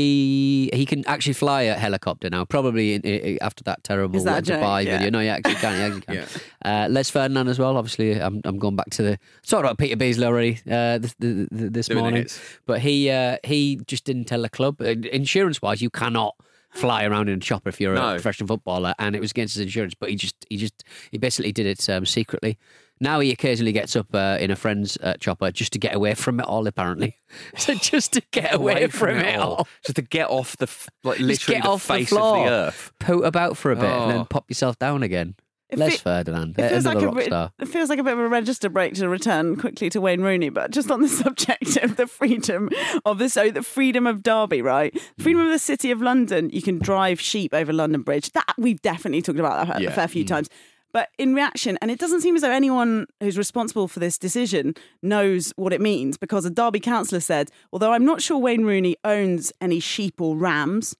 [0.75, 2.45] He can actually fly a helicopter now.
[2.45, 4.61] Probably in, in, after that terrible that a Let to joke?
[4.61, 4.97] buy Yeah.
[4.97, 5.09] video.
[5.11, 5.75] No, he actually can.
[5.75, 6.01] He actually
[6.35, 6.41] can.
[6.65, 7.77] uh, Les Ferdinand as well.
[7.77, 11.47] Obviously, I'm, I'm going back to the talked about Peter Beardsley already uh, this, the,
[11.51, 12.39] the, this Doing morning, hits.
[12.65, 14.81] but he uh, he just didn't tell the club.
[14.81, 16.35] Insurance wise, you cannot
[16.71, 18.09] fly around in a chopper if you're No.
[18.09, 19.93] a professional footballer, and it was against his insurance.
[19.99, 22.57] But he just he just he basically did it um, secretly.
[22.99, 26.13] Now he occasionally gets up uh, in a friend's uh, chopper just to get away
[26.15, 26.65] from it all.
[26.67, 27.17] Apparently,
[27.57, 29.67] so just to get away, from, it all.
[29.85, 32.45] Just to get off the f- like literally get the off face the floor, of
[32.45, 32.91] the earth.
[32.99, 34.07] pout about for a bit, and Oh.
[34.09, 35.35] then pop yourself down again.
[35.69, 37.51] It Les fe- Ferdinand, It feels, like another a rock bit, star.
[37.59, 40.47] it feels like a bit of a register break to return quickly to Wayne Rooney,
[40.47, 42.69] but just on the subject of the freedom
[43.03, 44.97] of the so the freedom of Derby, right?
[45.19, 46.49] Freedom of the City of London.
[46.53, 48.31] You can drive sheep over London Bridge.
[48.31, 50.27] That we've definitely talked about that a fair few Mm.
[50.29, 50.49] times.
[50.93, 54.73] But in reaction, and it doesn't seem as though anyone who's responsible for this decision
[55.03, 58.95] knows what it means, because a Derby councillor said, although I'm not sure Wayne Rooney
[59.03, 60.95] owns any sheep or rams,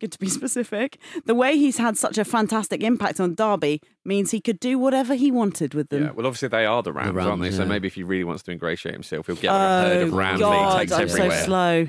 [0.00, 0.98] good to be specific.
[1.24, 5.14] The way he's had such a fantastic impact on Derby means he could do whatever
[5.14, 6.02] he wanted with them.
[6.04, 7.48] Yeah, well, obviously they are the rams, aren't they?
[7.48, 9.88] Rams, So maybe if he really wants to ingratiate himself, he'll get like a oh,
[9.88, 11.38] herd of Oh, rams God, that he takes I'm everywhere.
[11.40, 11.88] so slow.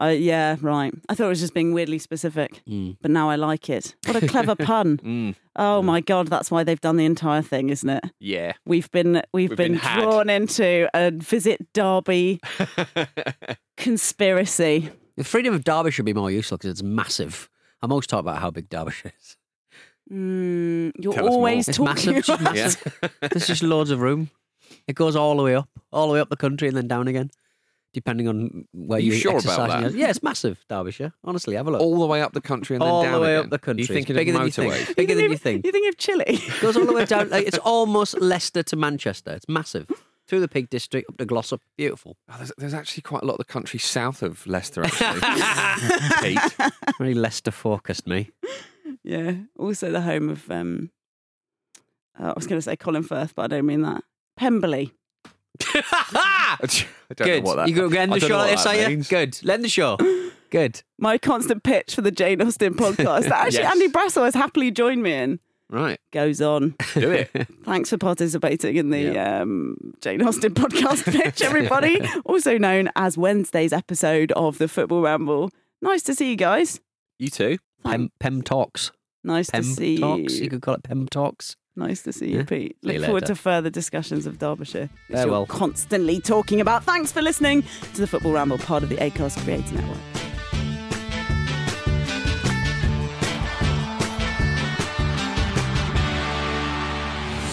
[0.00, 0.92] Uh, yeah, right.
[1.08, 2.96] I thought it was just being weirdly specific, Mm.
[3.02, 3.94] but now I like it.
[4.06, 4.98] What a clever pun!
[4.98, 8.04] Mm, Oh my god, that's why they've done the entire thing, isn't it?
[8.18, 8.52] yeah.
[8.64, 12.40] We've been we've, We've been, been drawn into a visit Derby
[13.76, 14.90] conspiracy.
[15.16, 17.48] The freedom of Derby should be more useful because it's massive.
[17.82, 19.36] I'm always talking about how big Derbyshire is.
[20.10, 23.10] Mm, you're Tell always It's talking massive, it's just about massive.
[23.20, 24.30] There's just loads of room.
[24.86, 27.06] It goes all the way up, all the way up the country and then down
[27.08, 27.30] again,
[27.92, 29.82] depending on where Are you you're sure about exercising.
[29.92, 29.94] that?
[29.94, 31.12] Yeah, it's massive, Derbyshire.
[31.24, 31.80] Honestly, have a look.
[31.80, 33.44] All the way up the country and then all down the way again.
[33.46, 33.82] up the country.
[33.82, 34.96] You thinking it's bigger of than you think.
[34.96, 35.66] Bigger than you think.
[35.66, 36.24] You think of Chile?
[36.28, 37.28] It goes all the way down.
[37.30, 39.32] Like, it's almost Leicester to Manchester.
[39.32, 39.90] It's massive.
[40.28, 41.60] Through the Peak District up to Glossop.
[41.76, 42.16] Beautiful.
[42.30, 45.20] Oh, there's, there's actually quite a lot of the country south of Leicester, actually.
[46.36, 46.56] Pete.
[46.98, 48.30] Very Leicester focused, me.
[49.02, 49.32] yeah.
[49.58, 50.90] Also the home of um.
[52.18, 54.04] uh, I was going to say Colin Firth, but I don't mean that.
[54.36, 54.92] Pemberley.
[55.74, 57.44] I don't Good.
[57.44, 59.02] know what that you go end the show like this, are you?
[59.04, 59.38] Good.
[59.48, 59.96] End the show.
[60.50, 60.82] Good.
[60.98, 63.72] My constant pitch for the Jane Austen podcast that actually Yes.
[63.72, 65.40] Andy Brassell has happily joined me in.
[65.68, 66.00] Right.
[66.12, 66.74] Goes on.
[66.94, 67.30] Do it.
[67.64, 72.00] Thanks for participating in the um, Jane Austen podcast pitch, everybody.
[72.24, 75.50] also known as Wednesday's episode of the Football Ramble.
[75.80, 76.80] Nice to see you guys.
[77.20, 77.58] You too.
[77.84, 78.90] Pem, Pem Talks.
[79.22, 80.34] Nice Pem to see Talks.
[80.38, 80.44] you.
[80.44, 81.54] You could call it Pem Talks.
[81.76, 82.44] Nice to see you, Yeah.
[82.44, 82.76] Pete.
[82.84, 83.34] See you Look forward later.
[83.34, 84.90] to further discussions of Derbyshire.
[85.08, 85.46] which Very you're well.
[85.46, 86.84] constantly talking about.
[86.84, 87.62] Thanks for listening
[87.94, 89.98] to the Football Ramble, part of the Acast Creator Network.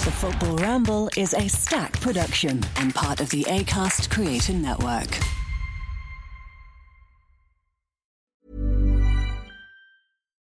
[0.06, 5.08] The Football Ramble is a Stak production and part of the ACAST Creator Network.